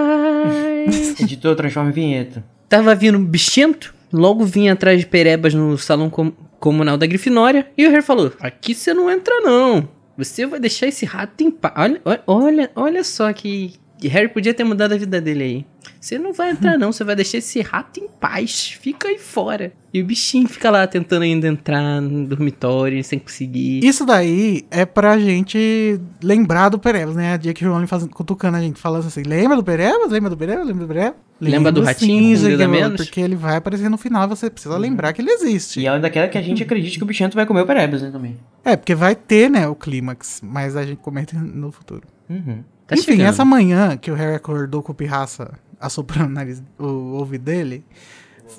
[1.20, 2.44] Editor transforma em vinheta.
[2.68, 7.66] Tava vindo um bichento, logo vinha atrás de Perebas no salão com- comunal da Grifinória,
[7.76, 9.88] e o Harry falou: Aqui você não entra, não.
[10.16, 11.74] Você vai deixar esse rato em paz.
[12.04, 13.74] Olha, olha, olha, só que
[14.08, 15.66] Harry podia ter mudado a vida dele aí.
[16.00, 16.92] Você não vai entrar, não.
[16.92, 18.78] Você vai deixar esse rato em paz.
[18.80, 19.72] Fica aí fora.
[19.92, 23.84] E o bichinho fica lá tentando ainda entrar no dormitório sem conseguir.
[23.84, 27.34] Isso daí é pra gente lembrar do Perebas, né?
[27.34, 30.10] A Jake Rowling fazendo, cutucando a gente, falando assim, lembra do Perebas?
[30.10, 30.66] Lembra do Perebas?
[30.66, 31.14] Lembra do Perebas?
[31.40, 33.04] Lembra do Lembro ratinho sim, com menos?
[33.04, 35.80] Porque ele vai aparecer no final, você precisa lembrar que ele existe.
[35.80, 38.02] E ela ainda quer que a gente acredite que o bichento vai comer o Perebas,
[38.02, 38.36] né, também.
[38.64, 42.02] É, porque vai ter, né, o clímax, mas a gente comenta no futuro.
[42.28, 42.62] Uhum.
[42.90, 43.28] Tá Enfim, chegando.
[43.28, 47.84] essa manhã que o Harry acordou com o pirraça assoprando o, nariz, o ouvido dele,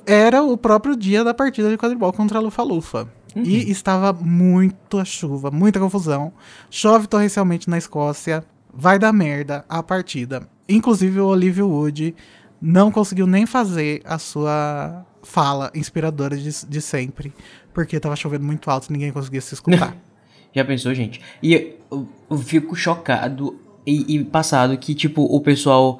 [0.05, 3.09] era o próprio dia da partida de quadribol contra a Lufa-Lufa.
[3.35, 6.31] E estava muita chuva, muita confusão.
[6.69, 8.41] Chove torrencialmente na Escócia.
[8.73, 10.47] Vai dar merda a partida.
[10.67, 12.15] Inclusive o Olivia Wood
[12.61, 17.33] não conseguiu nem fazer a sua fala inspiradora de, de sempre.
[17.73, 19.93] Porque tava chovendo muito alto e ninguém conseguia se escutar.
[20.55, 21.21] Já pensou, gente?
[21.43, 25.99] E eu, eu fico chocado e, e passado que, tipo, o pessoal,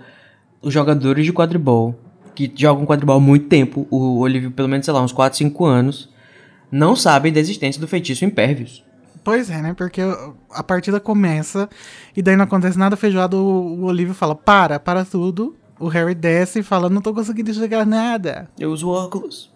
[0.61, 1.95] os jogadores de quadribol,
[2.33, 5.65] que jogam quadribol há muito tempo, o Olívio, pelo menos, sei lá, uns 4, 5
[5.65, 6.09] anos,
[6.71, 8.83] não sabem da existência do feitiço Impervious.
[9.23, 9.73] Pois é, né?
[9.73, 10.01] Porque
[10.49, 11.69] a partida começa
[12.15, 13.37] e daí não acontece nada feijoado.
[13.37, 15.55] O, Olívio fala: para, para tudo.
[15.79, 18.49] O Harry desce e fala: não tô conseguindo enxergar nada.
[18.57, 19.51] Eu uso óculos.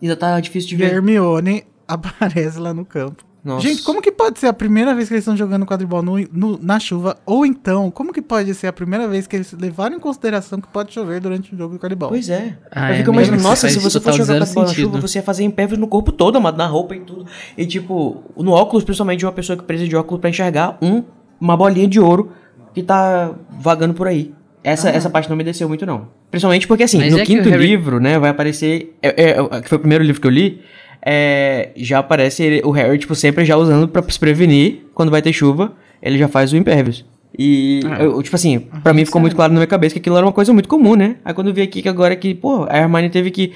[0.00, 0.92] Ainda tá difícil de ver.
[0.92, 3.24] Hermione aparece lá no campo.
[3.48, 3.66] Nossa.
[3.66, 6.58] Gente, como que pode ser a primeira vez que eles estão jogando quadribol no, no-
[6.62, 7.16] na chuva?
[7.24, 10.68] Ou então, como que pode ser a primeira vez que eles levaram em consideração que
[10.68, 12.10] pode chover durante o jogo de quadribol?
[12.10, 12.56] Pois é.
[12.70, 15.18] Ah, eu é fico imaginando, nossa, se você total fosse jogar quadribol na chuva, você
[15.18, 17.24] ia fazer Impervious no corpo todo, amado, na roupa e tudo.
[17.56, 21.02] E, tipo, no óculos, principalmente de uma pessoa que precisa de óculos pra enxergar um,
[21.40, 22.32] uma bolinha de ouro
[22.74, 24.32] que tá vagando por aí.
[24.62, 26.08] Essa, essa parte não me desceu muito, não.
[26.30, 28.94] Principalmente porque, assim, Mas no é quinto Harry- livro, né, vai aparecer...
[29.00, 30.60] É, é, que foi o primeiro livro que eu li,
[31.04, 35.22] é, já aparece ele- o Harry, tipo, sempre já usando pra se prevenir quando vai
[35.22, 35.72] ter chuva,
[36.02, 37.04] ele já faz o Impervious.
[37.38, 38.02] E, Ah.
[38.02, 40.32] eu, tipo assim, pra mim ficou muito claro na minha cabeça que aquilo era uma
[40.32, 41.16] coisa muito comum, né?
[41.24, 43.52] Aí quando eu vi aqui que agora que, pô, a Hermione teve que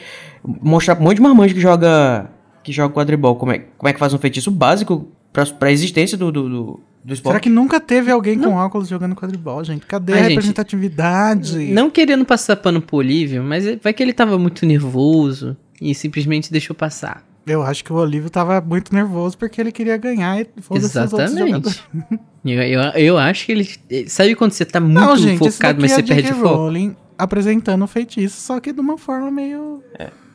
[0.62, 2.30] mostrar pra um monte de marmanjo que joga
[2.62, 6.16] que joga quadribol como é, como é que faz um feitiço básico pra, pra existência
[6.16, 7.32] do, do, do, do esporte.
[7.32, 9.84] Será que nunca teve alguém com óculos jogando quadribol, gente?
[9.84, 11.58] Cadê Ai, a gente, representatividade?
[11.72, 16.52] Não querendo passar pano pro Olívio, mas vai que ele tava muito nervoso e simplesmente
[16.52, 17.24] deixou passar.
[17.46, 20.98] Eu acho que o Olívio tava muito nervoso porque ele queria ganhar e foda-se.
[20.98, 21.82] Exatamente.
[22.44, 23.68] Eu, eu, eu acho que ele.
[24.08, 26.56] Sabe quando você tá muito Não, gente, focado, mas é você perde o foco?
[26.56, 29.80] Rowling apresentando o feitiço, só que de uma forma meio.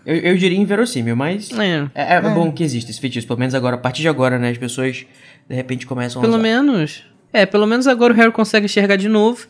[0.06, 1.90] Eu, eu diria inverossímil, mas É.
[1.94, 3.28] é, é bom que existe esse feitiço.
[3.28, 4.52] Pelo menos agora, a partir de agora, né?
[4.52, 5.06] As pessoas
[5.50, 7.04] de repente começam a Pelo menos.
[7.34, 9.46] É, pelo menos agora o Harry consegue enxergar de novo.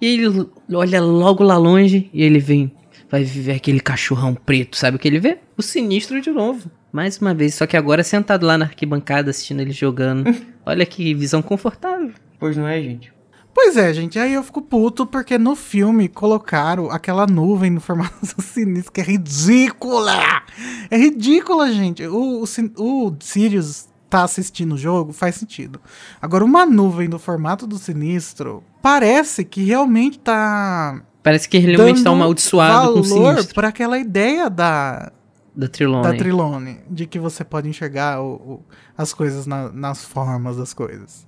[0.00, 2.70] E ele olha logo lá longe e ele vem.
[3.10, 5.38] Vai ver aquele cachorrão preto, sabe o que ele vê?
[5.56, 6.70] O sinistro de novo.
[6.92, 10.34] Mais uma vez, só que agora sentado lá na arquibancada assistindo ele jogando.
[10.64, 12.12] Olha que visão confortável.
[12.38, 13.12] Pois não é, gente?
[13.54, 18.14] Pois é, gente, aí eu fico puto porque no filme colocaram aquela nuvem no formato
[18.24, 20.42] do sinistro, que é ridícula!
[20.90, 22.06] É ridícula, gente.
[22.06, 25.80] O, o, o Sirius tá assistindo o jogo, faz sentido.
[26.22, 31.02] Agora, uma nuvem no formato do sinistro parece que realmente tá.
[31.22, 35.12] Parece que ele realmente tá amaldiçoado com o valor sinistro pra aquela ideia da,
[35.58, 36.02] da Trilone.
[36.04, 38.60] da Trilone, de que você pode enxergar o- o-
[38.96, 41.26] as coisas na- nas formas das coisas.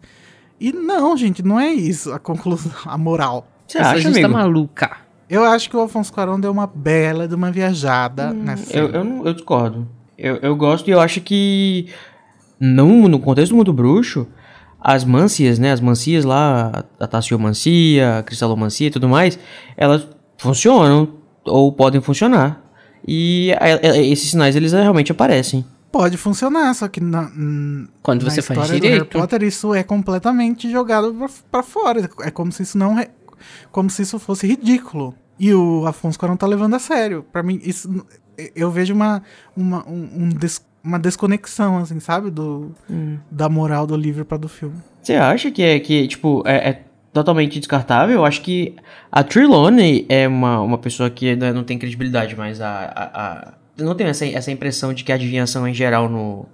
[0.61, 3.47] E não, gente, não é isso a conclusão, a moral.
[3.67, 4.33] Você Essa acha, gente tá amigo?
[4.35, 4.97] maluca.
[5.29, 8.97] Eu acho que o Alfonso Cuarón deu uma bela de uma viajada nessa Eu, série.
[8.99, 9.89] eu, não- eu discordo.
[10.19, 11.89] Eu, eu gosto e eu acho que
[12.59, 14.27] não, no contexto do mundo bruxo,
[14.81, 15.73] as mancias, né?
[15.73, 19.39] As mancias lá, a taciomancia, a cristalomancia e tudo mais,
[19.77, 20.07] elas
[20.37, 21.09] funcionam
[21.45, 22.63] ou podem funcionar.
[23.07, 25.65] E a- a- esses sinais, eles realmente aparecem.
[25.93, 29.19] Pode funcionar, só que na, hum, Quando na você faz história do Harry direito.
[29.19, 32.09] Potter isso é completamente jogado pra, pra fora.
[32.21, 32.95] É como se isso não...
[32.95, 33.11] re-
[33.73, 35.15] Como se isso fosse ridículo.
[35.39, 37.25] E o Afonso Cuarón tá levando a sério.
[37.33, 38.07] Pra mim, isso...
[38.55, 39.23] Eu vejo uma,
[39.57, 42.31] uma, um- um des- uma desconexão, assim, sabe?
[42.31, 42.73] Do,
[43.31, 44.77] Da moral do livro pra do filme.
[45.03, 48.17] Você acha que é, que, tipo, é, é totalmente descartável?
[48.17, 48.75] Eu acho que
[49.11, 52.69] a Trelawney é uma, uma pessoa que ainda não tem credibilidade, mas a...
[52.69, 56.45] a, a- eu não tenho essa, essa impressão de que a adivinhação em geral no,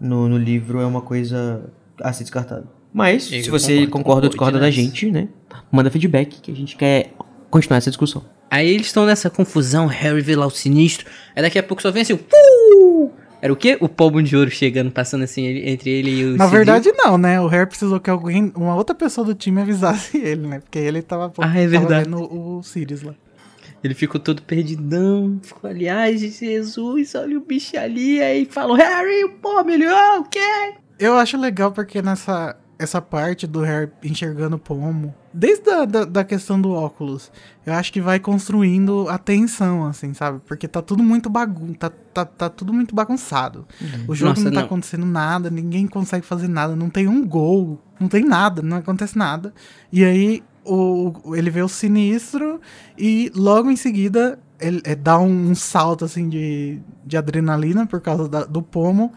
[0.00, 1.64] no, no livro é uma coisa
[2.00, 2.64] a ser descartada.
[2.92, 5.28] Mas, se você concordo, concorda ou discorda da gente, né?
[5.72, 7.12] Manda feedback que a gente quer
[7.50, 8.24] continuar essa discussão.
[8.48, 11.06] Aí eles estão nessa confusão, Harry vê lá o sinistro.
[11.34, 13.10] Aí daqui a pouco só vem assim, uh!
[13.42, 13.76] Era o quê?
[13.80, 17.40] O pomo de ouro chegando, passando assim entre ele e o Na verdade, não, né?
[17.40, 20.60] O Harry precisou que alguém, uma outra pessoa do time avisasse ele, né?
[20.60, 22.04] Porque ele tava, Ah, é tava verdade.
[22.04, 23.14] vendo o, o Sirius lá.
[23.82, 25.38] Ele ficou todo perdidão.
[25.42, 28.20] Ficou ali, ai Jesus, olha o bicho ali.
[28.20, 30.74] Aí falou, Harry, o pomo, ele, ah, o quê?
[30.98, 36.04] Eu acho legal porque nessa essa parte do Harry enxergando o pomo, desde a da,
[36.04, 37.30] da questão do óculos,
[37.64, 40.40] eu acho que vai construindo a tensão, assim, sabe?
[40.46, 43.66] Porque tá tudo muito bagun tá, tá, tá tudo muito bagunçado.
[44.08, 44.66] O jogo Nossa, não tá não.
[44.66, 49.16] acontecendo nada, ninguém consegue fazer nada, não tem um gol, não tem nada, não acontece
[49.16, 49.52] nada.
[49.92, 52.60] E aí o, ele vê o sinistro
[52.98, 58.00] e logo em seguida ele é, dá um, um salto assim de, de adrenalina por
[58.00, 59.12] causa da- do pomo,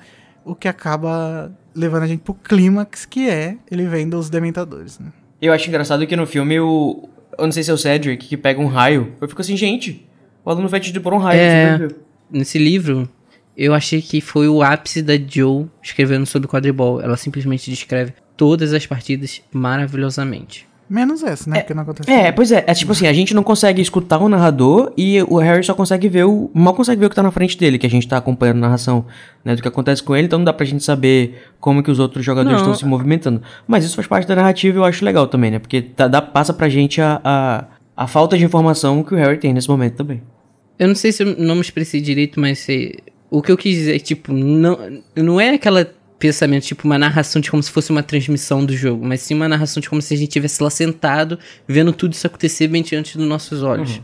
[0.45, 5.11] o que acaba levando a gente pro clímax que é ele vendo os dementadores, né?
[5.43, 7.09] Eu acho engraçado que no filme o.
[7.37, 9.11] Eu não sei se é o Cedric que pega um raio.
[9.19, 10.07] Eu fico assim, gente,
[10.45, 11.39] o aluno vai te por um raio.
[11.39, 11.87] É.
[12.31, 13.09] Nesse livro,
[13.57, 17.01] eu achei que foi o ápice da Joe escrevendo sobre quadribol.
[17.01, 20.65] Ela simplesmente descreve todas as partidas maravilhosamente.
[20.93, 21.61] Menos essa, né?
[21.61, 22.33] Porque não acontece É, nada.
[22.33, 25.63] pois é, é tipo assim, a gente não consegue escutar o narrador e o Harry
[25.63, 26.51] só consegue ver o.
[26.53, 28.59] mal consegue ver o que tá na frente dele, que a gente tá acompanhando a
[28.61, 29.03] narração,
[29.43, 31.97] né, do que acontece com ele, então não dá pra gente saber como que os
[31.97, 32.65] outros jogadores Não.
[32.71, 33.41] estão se movimentando.
[33.67, 35.57] Mas isso faz parte da narrativa e eu acho legal também, né?
[35.57, 37.65] Porque tá- dá, passa pra gente a, a,
[37.97, 40.21] a falta de informação que o Harry tem nesse momento também.
[40.77, 42.97] Eu não sei se eu não me expressei direito, mas se-
[43.31, 44.77] o que eu quis dizer, tipo, não,
[45.15, 45.87] não é aquela
[46.23, 49.49] pensamento, tipo, uma narração de como se fosse uma transmissão do jogo, mas sim uma
[49.49, 53.17] narração de como se a gente estivesse lá sentado, vendo tudo isso acontecer bem diante
[53.17, 53.99] dos nossos olhos.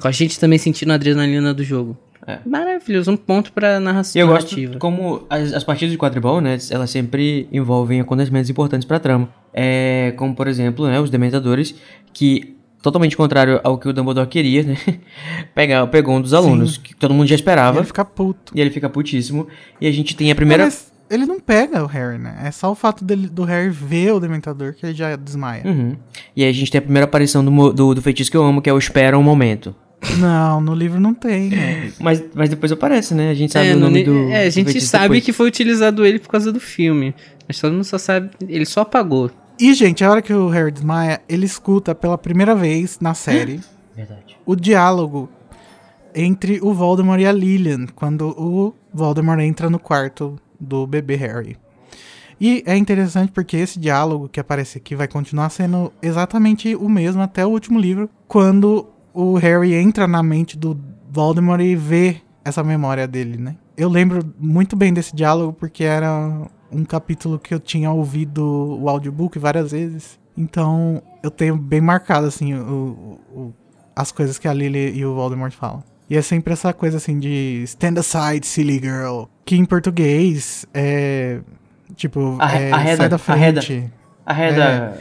[0.00, 1.96] Com a gente também sentindo a adrenalina do jogo.
[2.26, 2.38] É.
[2.44, 4.78] Maravilhoso, um ponto pra narração E eu gosto narrativa.
[4.80, 9.28] como as, as partidas de quadribol, né, elas sempre envolvem acontecimentos importantes pra trama.
[9.54, 11.74] É, como, por exemplo, né, os Dementadores,
[12.12, 14.76] que, totalmente contrário ao que o Dumbledore queria, né,
[15.54, 18.52] pegar, pegou um dos alunos, que todo mundo já E esperava, ele fica puto.
[18.56, 19.46] e ele fica putíssimo.
[19.80, 20.64] E a gente tem a primeira...
[20.64, 22.38] Mas ele não pega o Harry, né?
[22.44, 25.62] É só o fato dele, do Harry ver o Dementador que ele já desmaia.
[25.66, 25.96] Uhum.
[26.36, 28.62] E aí a gente tem a primeira aparição do, do, do feitiço que eu amo,
[28.62, 29.74] que é o Espera um Momento.
[30.18, 31.92] Não, no livro não tem, né?
[32.00, 33.28] Mas, mas depois aparece, né?
[33.30, 35.24] A gente sabe É, o no nome ne- do é, a gente sabe depois.
[35.24, 37.14] que foi utilizado ele por causa do filme.
[37.46, 38.30] Mas todo mundo só sabe.
[38.48, 39.30] Ele só apagou.
[39.60, 43.60] E, gente, a hora que o Harry desmaia, ele escuta pela primeira vez na série
[43.94, 44.38] Verdade.
[44.46, 45.28] o diálogo
[46.14, 51.56] entre o Voldemort e a Lillian, quando o Voldemort entra no quarto do bebê Harry.
[52.40, 57.20] E é interessante porque esse diálogo que aparece aqui vai continuar sendo exatamente o mesmo
[57.20, 60.78] até o último livro, quando o Harry entra na mente do
[61.10, 63.56] Voldemort e vê essa memória dele, né?
[63.76, 68.88] Eu lembro muito bem desse diálogo porque era um capítulo que eu tinha ouvido o
[68.88, 70.18] audiobook várias vezes.
[70.36, 73.54] Então eu tenho bem marcado assim o, o,
[73.94, 75.82] as coisas que a Lily e o Voldemort falam.
[76.10, 79.24] E é sempre essa coisa assim de stand aside, silly girl.
[79.44, 81.38] Que em português é.
[81.94, 83.62] Tipo, Arre- é, arreda, sai da arreda.
[83.62, 83.92] frente,
[84.26, 85.00] Arreda,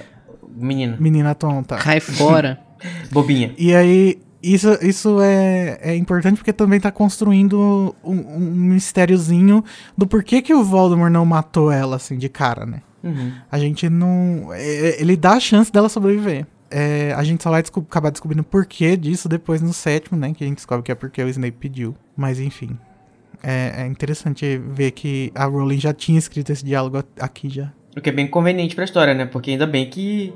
[0.56, 1.78] menina, menina tonta.
[1.78, 2.60] Cai fora.
[3.12, 3.54] bobinha.
[3.58, 9.64] E aí, isso, isso é, é importante porque também tá construindo um, um mistériozinho
[9.98, 12.82] do porquê que o Voldemort não matou ela, assim, de cara, né?
[13.04, 13.32] Uhum.
[13.52, 14.50] A gente não.
[14.54, 16.46] é- Ele dá a chance dela sobreviver.
[16.72, 20.34] É, a gente só vai desco- acabar descobrindo o porquê disso depois no sétimo, né?
[20.34, 21.96] Que a gente descobre que é porque o Snape pediu.
[22.16, 22.78] Mas enfim.
[23.42, 27.72] É, é interessante ver que a Rowling já tinha escrito esse diálogo a- aqui já.
[27.98, 29.26] O que é bem conveniente pra história, né?
[29.26, 30.34] Porque ainda bem que,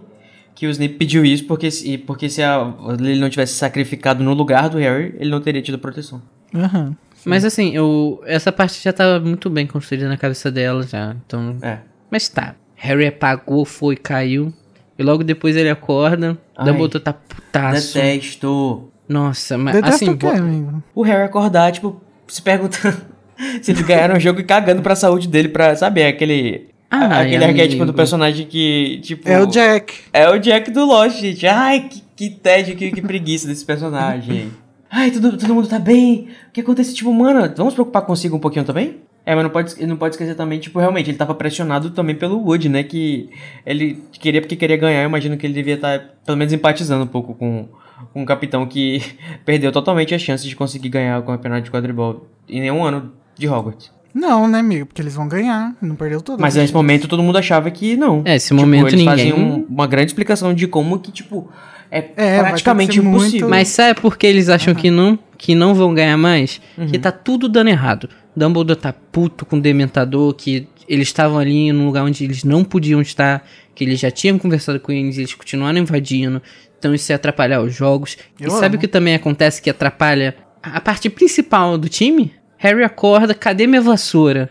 [0.55, 4.33] que o Snape pediu isso, porque, se- porque se a, ele não tivesse sacrificado no
[4.33, 6.21] lugar do Harry, ele não teria tido proteção.
[6.55, 6.95] Aham.
[7.25, 11.15] Mas assim, eu, essa parte já tava muito bem construída na cabeça dela já.
[11.25, 11.57] Então.
[11.61, 11.79] É.
[12.11, 12.55] Mas tá.
[12.75, 14.53] Harry apagou, foi, caiu.
[14.97, 16.37] E logo depois ele acorda.
[16.55, 16.65] Ai.
[16.65, 17.95] Dumbledore tá putaço.
[17.95, 18.89] Detesto.
[19.07, 20.13] Nossa, mas Detesto assim.
[20.13, 20.83] o quê, amigo?
[20.95, 22.97] O Harry acordar, tipo, se perguntando
[23.61, 26.69] se eles ganharam o jogo e cagando pra saúde dele pra, sabe, é aquele...
[26.89, 27.97] Ai, aquele arquétipo do amigo.
[27.97, 29.27] personagem que, tipo...
[29.27, 29.95] É o Jack.
[30.13, 31.45] É o Jack do Lost, gente.
[31.47, 34.51] Ai, que, que tédio, que, que preguiça desse personagem.
[34.95, 36.27] Ai, todo, todo mundo tá bem.
[36.49, 36.93] O que acontece?
[36.93, 38.99] Tipo, mano, vamos preocupar consigo um pouquinho também?
[39.25, 42.37] É, mas não pode, não pode esquecer também, tipo, realmente, ele tava pressionado também pelo
[42.45, 42.83] Wood, né?
[42.83, 43.29] Que
[43.65, 45.01] ele queria porque queria ganhar.
[45.01, 47.67] Eu imagino que ele devia estar, pelo menos, empatizando um pouco com,
[48.11, 49.01] com um capitão que
[49.45, 53.47] perdeu totalmente a chance de conseguir ganhar o campeonato de quadribol em nenhum ano de
[53.47, 53.91] Hogwarts.
[54.13, 54.85] Não, né, amigo?
[54.87, 55.73] Porque eles vão ganhar.
[55.81, 56.39] Não perdeu tudo.
[56.41, 58.21] Mas nesse momento todo mundo achava que não.
[58.25, 59.07] É, esse Tipo, momento eles ninguém.
[59.31, 61.49] faziam um- uma grande explicação de como que, tipo,
[61.89, 63.49] é, É, praticamente ser muito- impossível.
[63.49, 66.61] Mas sabe por que eles acham que não que não vão ganhar mais?
[66.77, 66.87] Uhum.
[66.87, 68.07] Que tá tudo dando errado.
[68.35, 72.63] Dumbledore tá puto com o Dementador, que eles estavam ali num lugar onde eles não
[72.63, 76.41] podiam estar, que eles já tinham conversado com eles, eles continuaram invadindo.
[76.77, 78.17] Então isso ia atrapalhar os jogos.
[78.39, 78.75] Eu e sabe amo.
[78.75, 82.33] o que também acontece que atrapalha a parte principal do time?
[82.57, 84.49] Harry acorda, cadê minha vassoura?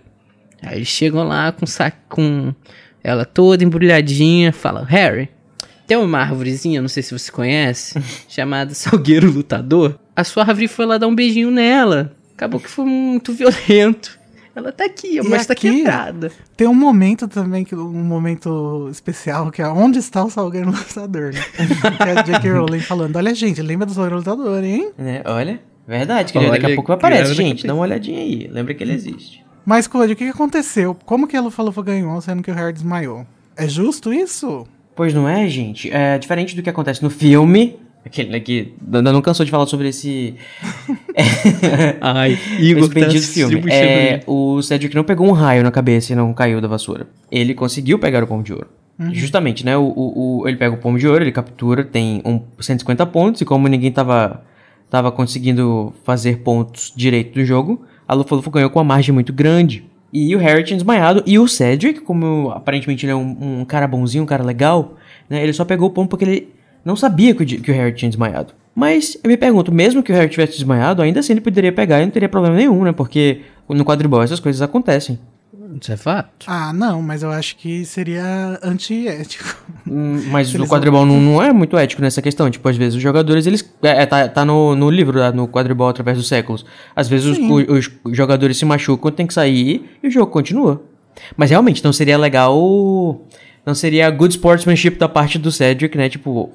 [0.63, 2.55] Aí eles chegam lá com saco com
[3.03, 5.29] ela toda embrulhadinha, fala: "Harry,
[5.87, 9.99] tem uma árvorezinha, não sei se você conhece, chamada Salgueiro Lutador.
[10.15, 12.15] A sua árvore foi lá dar um beijinho nela.
[12.43, 14.19] Acabou que foi muito violento.
[14.55, 15.71] Ela tá aqui, E mas tá aqui?
[15.77, 16.31] quebrada.
[16.57, 21.33] Tem um momento também, que, um momento especial, que é onde está o Salgueiro Lutador,
[21.33, 21.41] né?
[21.97, 22.53] que é a J.K.
[22.53, 24.91] Rowling falando, olha gente, lembra do Salgueiro Lutador, hein?
[24.99, 25.23] Né?
[25.25, 27.65] Olha, verdade, que Olha, daqui a pouco que aparece, gente.
[27.67, 28.49] Dá uma olhadinha aí.
[28.53, 29.43] Lembra que ele existe.
[29.65, 30.97] Mas, Cody, o que, que aconteceu?
[31.07, 33.25] Como que a Lufa-Lufa ganhou, sendo que o Harry desmaiou?
[33.57, 34.67] É justo isso?
[34.97, 35.89] Pois não é, gente?
[35.91, 37.79] É diferente do que acontece no filme.
[38.05, 40.35] Aquele né, que ainda não cansou de falar sobre esse.
[42.01, 42.39] Ai,
[42.85, 43.55] esse bendito filme.
[43.73, 47.07] É, o Cedric não pegou um raio na cabeça e não caiu da vassoura.
[47.31, 48.67] Ele conseguiu pegar o pomo de ouro.
[49.13, 49.77] Justamente, né?
[49.77, 53.41] O, o, o- ele pega o pomo de ouro, ele captura, tem um 150 pontos,
[53.41, 54.43] e como ninguém tava,
[54.91, 59.85] tava conseguindo fazer pontos direito do jogo, a Lufa-Lufa ganhou com uma margem muito grande.
[60.13, 63.89] E o Harry tinha desmaiado, e o Cedric, como aparentemente ele é um, um cara
[63.89, 64.97] bonzinho, um cara legal,
[65.29, 65.43] né?
[65.43, 66.49] Ele só pegou o pomo porque ele
[66.85, 68.53] não sabia que o, que o Harry tinha desmaiado.
[68.75, 72.01] Mas eu me pergunto, mesmo que o Harry tivesse desmaiado, ainda assim ele poderia pegar
[72.01, 72.93] e não teria problema nenhum, né?
[72.93, 75.19] Porque no quadribol essas coisas acontecem.
[75.81, 76.47] Isso é fato.
[76.47, 79.65] Ah, não, mas eu acho que seria antiético.
[79.89, 82.51] Hum, Mas Se o eles quadribol não, não é muito ético nessa questão.
[82.51, 83.65] Tipo, às vezes os jogadores, eles.
[83.83, 86.65] É, é, tá, tá no, no livro, lá, no quadribol através dos séculos.
[86.95, 87.39] Às vezes os,
[88.05, 90.83] os jogadores se machucam, tem que sair e o jogo continua.
[91.37, 92.55] Mas realmente, não seria legal.
[93.65, 96.09] Não seria good sportsmanship da parte do Cedric, né?
[96.09, 96.51] Tipo,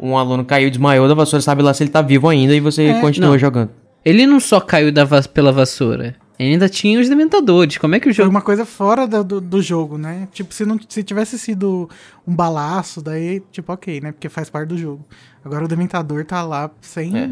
[0.00, 2.84] um aluno caiu desmaiou da vassoura, sabe lá se ele tá vivo ainda e você
[2.84, 3.38] É, continua não.
[3.38, 3.70] jogando.
[4.04, 7.76] Ele não só caiu da vas- pela vassoura, ele ainda tinha os dementadores.
[7.76, 8.30] Como é que o Foi jogo.
[8.30, 10.26] uma coisa fora do, do, do jogo, né?
[10.32, 11.88] Tipo, se, não, se tivesse sido
[12.26, 14.10] um balaço, daí, tipo, ok, né?
[14.12, 15.04] Porque faz parte do jogo.
[15.44, 17.14] Agora o Dementador tá lá sem.
[17.18, 17.26] É.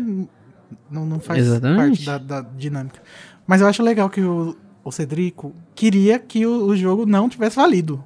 [0.91, 2.05] Não, não faz Exatamente.
[2.05, 3.01] parte da, da dinâmica.
[3.47, 4.55] Mas eu acho legal que o,
[4.85, 8.05] o Cedrico queria que o, o jogo não tivesse valido.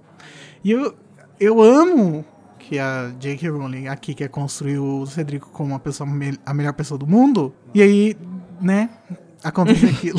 [0.64, 0.94] E eu,
[1.40, 2.24] eu amo
[2.72, 3.50] que a J.K.
[3.50, 6.08] Rowling aqui quer construir o Cedrico como a, pessoa,
[6.46, 7.52] a melhor pessoa do mundo.
[7.74, 8.16] E aí,
[8.62, 8.88] né,
[9.44, 10.18] acontece aquilo.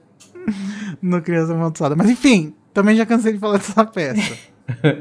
[1.02, 1.94] no Criança Amaldiçoada.
[1.94, 4.34] Mas enfim, também já cansei de falar dessa peça.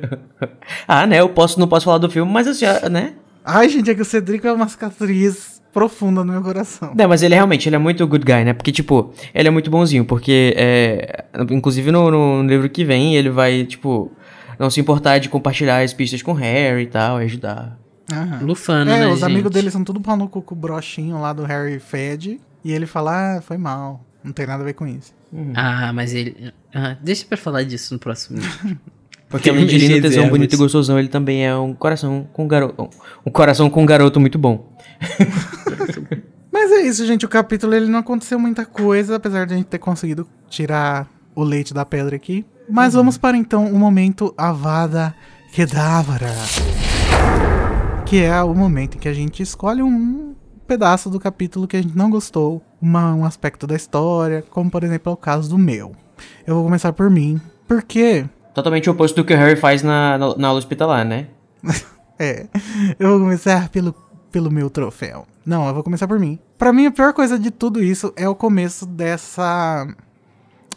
[0.85, 1.21] ah, né?
[1.21, 3.13] Eu posso, não posso falar do filme, mas assim, ah, né?
[3.45, 6.93] Ai, gente, é que o Cedrico é uma cicatriz profunda no meu coração.
[6.93, 8.51] Não, mas ele realmente, ele é muito good guy, né?
[8.51, 13.29] Porque, tipo, ele é muito bonzinho, porque, é, inclusive no, no livro que vem, ele
[13.29, 14.11] vai, tipo,
[14.59, 17.77] não se importar de compartilhar as pistas com o Harry e tal, e ajudar.
[18.11, 18.39] Aham.
[18.43, 19.53] Lufano, É, né, os amigos gente?
[19.53, 22.39] dele são tudo pau no cu com o brochinho lá do Harry Fed.
[22.63, 24.03] E ele fala, ah, foi mal.
[24.23, 25.13] Não tem nada a ver com isso.
[25.55, 26.53] Ah, mas ele.
[26.73, 28.77] Ah, deixa pra falar disso no próximo livro.
[29.27, 30.29] Porque além de lindo, tesão, reservas.
[30.29, 32.87] bonito e gostosão, ele também é um coração com garoto.
[33.25, 34.71] Um coração com um garoto muito bom.
[36.51, 37.25] Mas é isso, gente.
[37.25, 41.43] O capítulo ele não aconteceu muita coisa, apesar de a gente ter conseguido tirar o
[41.43, 42.45] leite da pedra aqui.
[42.69, 45.13] Mas vamos para então o momento Avada
[45.51, 46.31] Kedavra.
[48.05, 50.35] Que é o momento em que a gente escolhe um
[50.67, 54.83] pedaço do capítulo que a gente não gostou, uma- um aspecto da história, como por
[54.83, 55.93] exemplo é o caso do meu.
[56.47, 60.35] Eu vou começar por mim, porque Totalmente oposto do que o Harry faz na, na,
[60.37, 61.27] na aula hospitalar, né?
[62.19, 62.45] É,
[62.99, 63.91] eu vou começar pelo,
[64.31, 65.25] pelo meu troféu.
[65.43, 66.37] Não, eu vou começar por mim.
[66.59, 69.87] Pra mim, a pior coisa de tudo isso é o começo dessa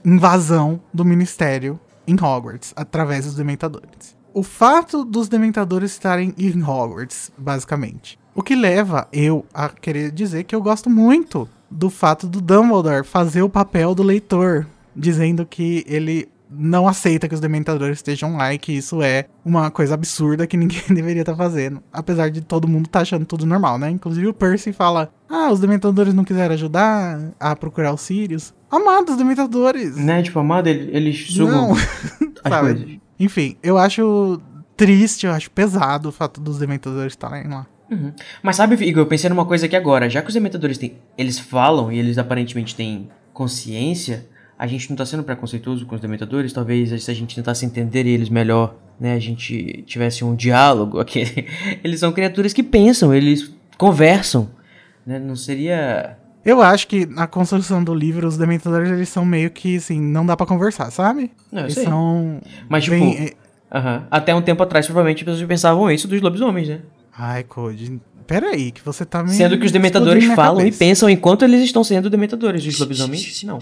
[0.06, 4.16] invasão do ministério em Hogwarts, através dos Dementadores.
[4.32, 8.16] O fato dos Dementadores estarem em Hogwarts, basicamente.
[8.32, 13.04] O que leva eu a querer dizer que eu gosto muito do fato do Dumbledore
[13.04, 18.54] fazer o papel do leitor, dizendo que ele não aceita que os dementadores estejam lá
[18.54, 21.82] e que isso é uma coisa absurda que ninguém deveria estar fazendo.
[21.92, 23.90] Apesar de todo mundo estar achando tudo normal, né?
[23.90, 28.54] Inclusive o Percy fala: Ah, os dementadores não quiseram ajudar a procurar os Sirius.
[28.70, 29.96] Amados dementadores!
[29.96, 30.22] Né?
[30.22, 31.76] Tipo, amado, ele- eles sugam Não.
[32.48, 32.74] Sabe?
[32.74, 32.96] coisas.
[33.18, 34.40] Enfim, eu acho
[34.76, 37.66] triste, eu acho pesado o fato dos dementadores estarem lá.
[37.90, 38.12] Uhum.
[38.42, 40.10] Mas sabe, Igor, eu pensei numa coisa aqui agora.
[40.10, 44.26] Já que os dementadores têm, eles falam e eles aparentemente têm consciência,
[44.58, 46.52] a gente não tá sendo preconceituoso com os dementadores.
[46.52, 51.46] Talvez se a gente tentasse entender eles melhor, né, a gente tivesse um diálogo aqui.
[51.84, 54.48] Eles são criaturas que pensam, eles conversam,
[55.06, 55.18] né?
[55.18, 59.76] Não seria Eu acho que na construção do livro, os dementadores eles são meio que
[59.76, 61.30] assim, não dá pra conversar, sabe?
[61.52, 61.84] Não, eles sei.
[61.84, 62.40] são.
[62.68, 63.32] Mas, tipo, bem- é-
[63.78, 64.06] Aham.
[64.10, 66.80] Até um tempo atrás, provavelmente, as pessoas pensavam isso dos lobisomens, né?
[67.18, 69.30] Ai, Code, peraí, que você tá me.
[69.30, 70.76] Sendo que os dementadores falam cabeça.
[70.76, 72.64] e pensam enquanto eles estão sendo dementadores.
[72.64, 73.58] Os lobisomens, não.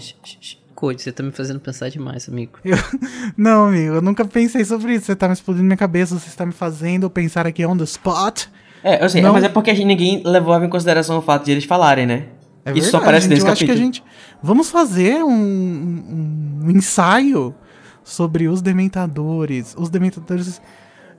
[0.75, 2.59] Code, você tá me fazendo pensar demais, amigo.
[3.37, 5.05] Não, amigo, eu nunca pensei sobre isso.
[5.05, 8.43] Você tá me explodindo minha cabeça, você está me fazendo pensar aqui on the spot.
[8.83, 9.33] É, eu sei, Não.
[9.33, 12.25] mas é porque a gente, ninguém levava em consideração o fato de eles falarem, né?
[12.65, 13.85] É Isso só verdade, aparece gente, nesse eu acho que a capítulo.
[13.85, 14.03] gente.
[14.43, 17.53] Vamos fazer um, um- um ensaio
[18.03, 19.75] sobre os dementadores.
[19.77, 20.61] Os dementadores.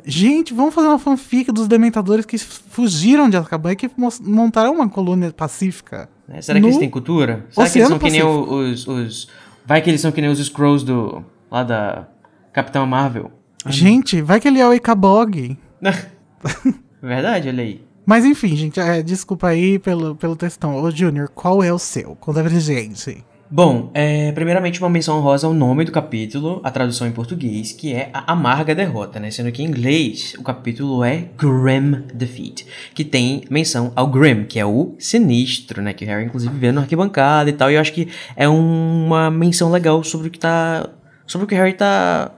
[0.04, 3.90] Gente, vamos fazer uma fanfic dos dementadores que fugiram de Azkaban e que
[4.20, 6.08] montaram uma colônia pacífica.
[6.28, 6.40] Né?
[6.42, 7.44] Será que No eles têm cultura?
[7.50, 9.28] Será que eles Oceano são que nem os, os.
[9.66, 11.24] Vai que eles são que nem os Scrolls do.
[11.50, 12.06] lá da.
[12.52, 13.30] Capitão Marvel.
[13.66, 15.58] Gente, vai que ele é o Ikabog.
[17.02, 17.84] Verdade, olha aí.
[18.06, 20.80] Mas enfim, gente, é, desculpa aí pelo, pelo textão.
[20.80, 22.14] Ô, Junior, qual é o seu?
[22.16, 23.24] Conta pra gente.
[23.48, 27.92] Bom, é, primeiramente uma menção honrosa ao nome do capítulo, a tradução em português, que
[27.92, 29.30] é a amarga derrota, né?
[29.30, 34.58] Sendo que em inglês o capítulo é Grim Defeat, que tem menção ao Grim, que
[34.58, 35.92] é o sinistro, né?
[35.92, 37.70] Que o Harry inclusive vê no arquibancada e tal.
[37.70, 40.88] E eu acho que é um- uma menção legal sobre o que tá,
[41.24, 42.32] sobre o que o Harry tá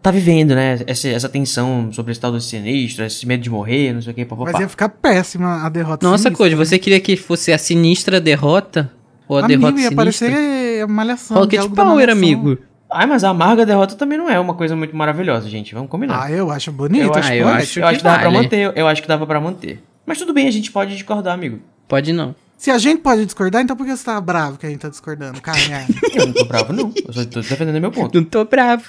[0.00, 0.78] tá vivendo, né?
[0.86, 4.14] Essa, essa tensão sobre esse tal do sinistro, esse medo de morrer, não sei o
[4.14, 4.52] que, papapá.
[4.52, 6.06] Mas ia ficar péssima a derrota.
[6.06, 6.62] Nossa, sinistra, Code, né?
[6.64, 8.92] você queria que fosse a sinistra derrota?
[9.28, 9.96] Ou a Amigo, derrota ia sinistra?
[9.96, 11.36] parecer a malhação.
[11.38, 12.12] Rocket Power, Malhação.
[12.12, 12.58] amigo.
[12.92, 15.74] Ai, mas a amarga derrota também não é uma coisa muito maravilhosa, gente.
[15.74, 16.24] Vamos combinar.
[16.24, 17.02] Ah, eu acho bonito.
[17.02, 17.56] Eu acho, Ah, eu pode.
[17.62, 18.72] acho eu acho que que dava pra manter.
[18.76, 19.82] Eu acho que dava pra manter.
[20.06, 21.58] Mas tudo bem, a gente pode discordar, amigo.
[21.88, 22.34] Pode não.
[22.56, 24.88] Se a gente pode discordar, então por que você tá bravo que a gente tá
[24.88, 25.40] discordando?
[25.40, 25.86] Caralho.
[26.14, 26.92] Eu não tô bravo, não.
[27.06, 28.14] Eu só tô defendendo meu ponto.
[28.14, 28.84] Não tô bravo.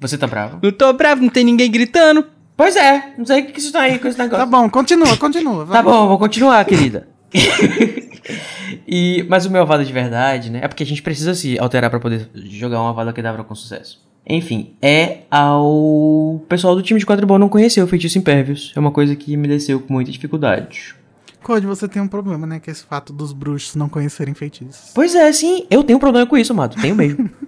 [0.00, 0.58] Você tá bravo?
[0.62, 2.24] Não tô bravo, não tem ninguém gritando.
[2.56, 3.12] Pois é.
[3.18, 4.44] Não sei o que isso tá aí com esse negócio.
[4.44, 5.66] tá bom, continua, continua.
[5.66, 7.08] Tá bom, vou continuar, querida.
[8.86, 10.60] e, mas o meu avada de verdade, né?
[10.62, 13.54] É porque a gente precisa se alterar pra poder jogar uma avada que dava com
[13.54, 14.00] sucesso.
[14.26, 18.72] Enfim, é ao pessoal do time de quadribol não conhecer o feitiço Impervious.
[18.76, 20.94] É uma coisa que me desceu com muita dificuldade.
[21.42, 22.60] Code, você tem um problema, né?
[22.60, 24.92] Que é esse fato dos bruxos não conhecerem feitiços.
[24.94, 26.80] Pois é, sim, eu tenho problema com isso, amado.
[26.80, 27.28] Tenho mesmo.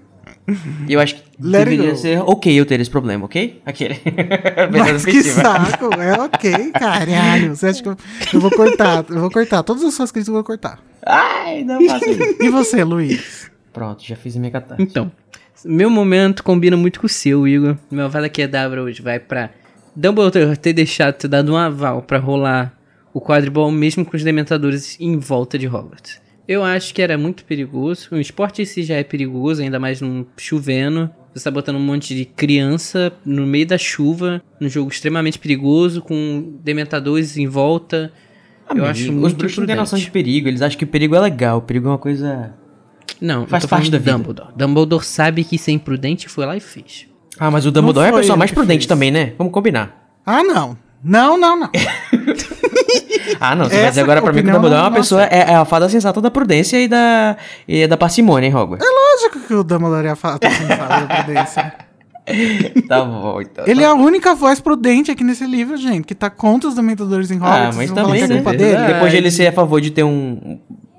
[0.87, 3.61] E eu acho que Let deveria ser ok eu ter esse problema, ok?
[3.65, 3.99] Aquele.
[4.71, 7.57] Mas que saco, é ok, caralho.
[7.57, 7.97] Você acha que eu,
[8.33, 9.05] eu vou cortar?
[9.09, 9.63] Eu vou cortar.
[9.63, 10.79] Todas as suas críticas eu vou cortar.
[11.05, 12.37] Ai, não faça isso.
[12.43, 13.51] E você, Luiz?
[13.73, 14.83] Pronto, já fiz a minha catarse.
[14.83, 15.11] Então,
[15.65, 17.77] meu momento combina muito com o seu, Igor.
[17.91, 19.51] Meu Avada Kedavra hoje vai pra
[19.97, 22.73] Dumbledore ter deixado, ter dado um aval pra rolar
[23.13, 26.21] o quadribol mesmo com os dementadores em volta de Hogwarts.
[26.47, 28.09] Eu acho que era muito perigoso.
[28.13, 31.11] O esporte em si já é perigoso, ainda mais num chovendo.
[31.35, 36.01] Você tá botando um monte de criança no meio da chuva, num jogo extremamente perigoso,
[36.03, 38.13] com dementadores em volta.
[38.75, 40.89] eu acho Amigo, muito Os bruxos não têm noção de perigo, eles acham que o
[40.89, 42.55] perigo é legal, o perigo é uma coisa.
[43.21, 44.17] Não, Faz eu tô parte da do vida.
[44.17, 44.49] Dumbledore.
[44.55, 47.07] Dumbledore sabe que isso é imprudente foi lá e fez.
[47.39, 48.87] Ah, mas o Dumbledore é a pessoa mais prudente fez.
[48.87, 49.33] também, né?
[49.39, 50.21] Vamos combinar.
[50.25, 50.79] Ah, não.
[51.03, 51.71] Não, não, não.
[53.41, 55.25] Ah, não, você vai dizer agora pra mim que o Dumbledore é uma não pessoa,
[55.25, 58.87] é, é a fada sensata da prudência e da, e da parcimônia, hein, Hogwarts?
[58.87, 61.75] Lógico que o Dumbledore é a fa- tá sensata da prudência.
[62.89, 63.65] tá bom, então.
[63.67, 67.31] Ele é a única voz prudente aqui nesse livro, gente, que tá contra os dementadores
[67.31, 67.77] em Ah, Hogwarts.
[67.77, 68.35] mas vão falar também, é né?
[68.37, 68.65] culpa dele.
[68.71, 68.93] Verdade.
[68.95, 70.59] Depois de ele ser a favor de ter um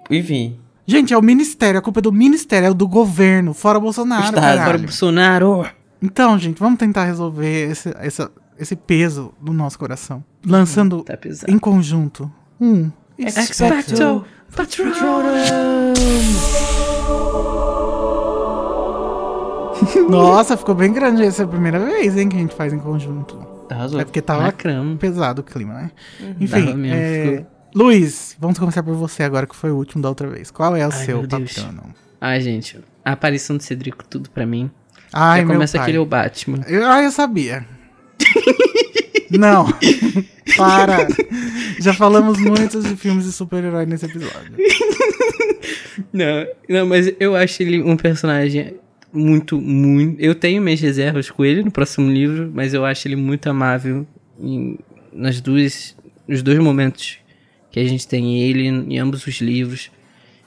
[0.10, 0.60] enfim.
[0.88, 4.60] Gente, é o ministério, a culpa é do ministério, é do governo, fora Bolsonaro, Estado.
[4.60, 5.66] Agora, Bolsonaro.
[6.00, 8.30] Então, gente, vamos tentar resolver esse, essa-
[8.60, 10.24] esse peso do nosso coração.
[10.46, 14.26] Lançando Tá em conjunto um Expecto
[14.56, 15.94] Patronum.
[20.10, 21.24] Nossa, ficou bem grande.
[21.24, 23.46] Essa é a primeira vez, hein, que a gente faz em conjunto.
[23.70, 24.00] Arrasou.
[24.00, 24.98] É porque tava Lacramos.
[25.00, 25.92] pesado o clima, né?
[26.20, 27.24] Tava Enfim, mesmo, é...
[27.38, 27.56] ficou.
[27.76, 30.50] Luiz, vamos começar por você agora, que foi o último da outra vez.
[30.50, 31.94] Qual é o Ai, seu patrono?
[32.22, 32.80] Ai, gente.
[33.04, 34.72] A aparição do Cedrico, tudo pra mim.
[35.12, 36.60] Ai, Já começa aquele o Batman.
[36.68, 37.66] Eu, ah, eu sabia.
[39.32, 39.66] Não.
[40.56, 41.08] Para.
[41.80, 44.54] Já falamos muito de filmes de super-herói nesse episódio.
[46.14, 48.76] Não, não, mas eu acho ele um personagem
[49.12, 50.22] muito, muito.
[50.22, 54.06] Eu tenho minhas reservas com ele no próximo livro, mas eu acho ele muito amável
[54.40, 54.78] em,
[55.12, 55.96] nas duas,
[56.28, 57.18] nos dois momentos
[57.72, 59.92] que a gente tem ele em ambos os livros.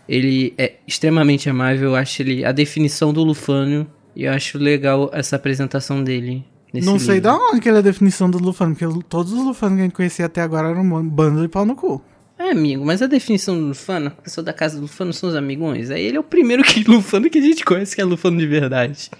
[0.08, 5.10] Ele é extremamente amável, eu acho ele a definição do Lufânio e eu acho legal
[5.12, 6.44] essa apresentação dele.
[6.72, 7.30] Nesse Não sei livro.
[7.30, 9.84] da onde que ele é a definição do Lufano, porque todos os Lufanos que a
[9.84, 12.02] gente conhecia até agora eram um bando de pau no cu.
[12.38, 15.34] É, amigo, mas a definição do Lufano, a pessoa da casa do Lufano são os
[15.34, 15.90] amigões.
[15.90, 18.46] Aí ele é o primeiro que Lufano que a gente conhece que é Lufano de
[18.46, 19.10] verdade.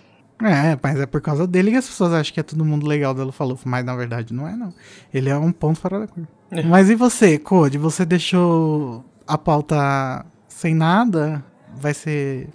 [0.40, 3.12] É, mas é por causa dele que as pessoas acham que é todo mundo legal
[3.12, 4.72] da Lufa-Lufa, mas na verdade não é, não.
[5.12, 6.28] Ele é um ponto fora da curva.
[6.64, 7.76] Mas e você, Code?
[7.76, 11.44] Você deixou a pauta sem nada?
[11.80, 12.48] Vai ser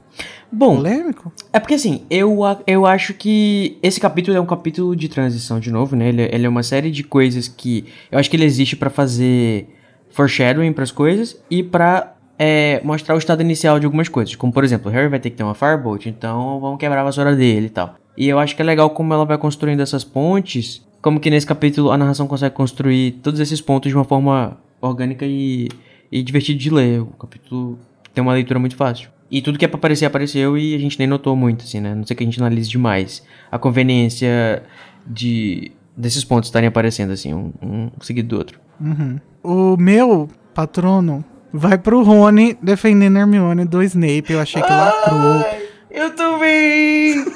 [0.51, 1.32] Bom, polêmico?
[1.51, 5.72] É porque assim, eu, eu acho que esse capítulo é um capítulo de transição de
[5.72, 6.09] novo, né?
[6.09, 7.86] Ele, é- ele é uma série de coisas que.
[8.11, 9.68] Eu acho que ele existe pra fazer
[10.11, 14.36] foreshadowing pras coisas e pra é, mostrar o estado inicial de algumas coisas.
[14.36, 17.36] Como por exemplo, Harry vai ter que ter uma Firebolt, então vamos quebrar a vassoura
[17.36, 17.95] dele e tal.
[18.18, 20.86] E eu acho que é legal como ela vai construindo essas pontes.
[21.01, 25.26] Como que nesse capítulo a narração consegue construir todos esses pontos de uma forma orgânica
[25.26, 25.68] e,
[26.11, 27.01] e divertida de ler.
[27.01, 27.78] O capítulo
[28.14, 29.09] tem uma leitura muito fácil.
[29.30, 31.95] E tudo que é pra aparecer, apareceu e a gente nem notou muito, assim, né?
[31.95, 34.64] Não sei que a gente analise demais a conveniência
[35.05, 38.59] de desses pontos estarem aparecendo, assim, um, um seguido do outro.
[38.80, 39.20] Uhum.
[39.43, 44.26] O meu patrono vai pro Rony defendendo Hermione do Snape.
[44.30, 45.45] Eu achei que lacrou.
[45.91, 47.26] Eu também!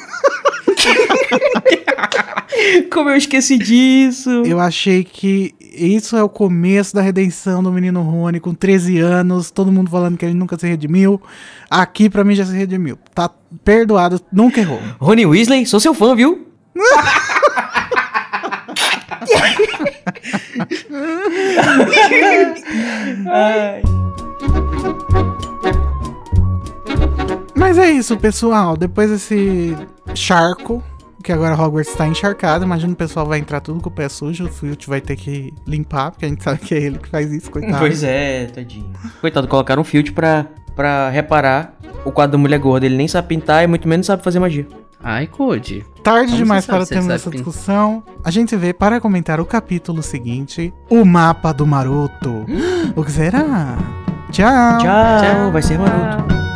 [2.92, 4.44] Como eu esqueci disso!
[4.46, 9.52] Eu achei que isso é o começo da redenção do menino Rony com 13 anos,
[9.52, 11.22] todo mundo falando que ele nunca se redimiu.
[11.70, 12.98] Aqui pra mim já se redimiu.
[13.14, 13.30] Tá
[13.64, 14.80] perdoado, nunca errou.
[15.00, 16.48] Rony Weasley, sou seu fã, viu?
[23.30, 23.82] Ai.
[27.56, 28.78] Mas é isso, pessoal.
[28.78, 29.76] Depois desse
[30.16, 30.84] charco,
[31.28, 34.46] que agora Hogwarts tá encharcado, imagina o pessoal vai entrar tudo com o pé sujo,
[34.46, 37.30] o Filch vai ter que limpar, porque a gente sabe que é ele que faz
[37.34, 37.80] isso, coitado.
[37.80, 38.94] Pois é, tadinho.
[39.20, 41.74] Coitado, colocaram um filtro pra, pra reparar
[42.06, 42.86] o quadro da mulher gorda.
[42.86, 44.66] Ele nem sabe pintar e muito menos sabe fazer magia.
[45.04, 45.86] Ai, Code.
[46.02, 47.46] Tarde Como demais para termos essa pintar?
[47.46, 48.04] discussão.
[48.24, 52.46] A gente se vê para comentar o capítulo seguinte: O Mapa do Maroto.
[52.96, 53.78] o que será?
[54.32, 54.78] Tchau.
[54.78, 55.52] Tchau, Tchau.
[55.52, 56.47] vai ser maroto.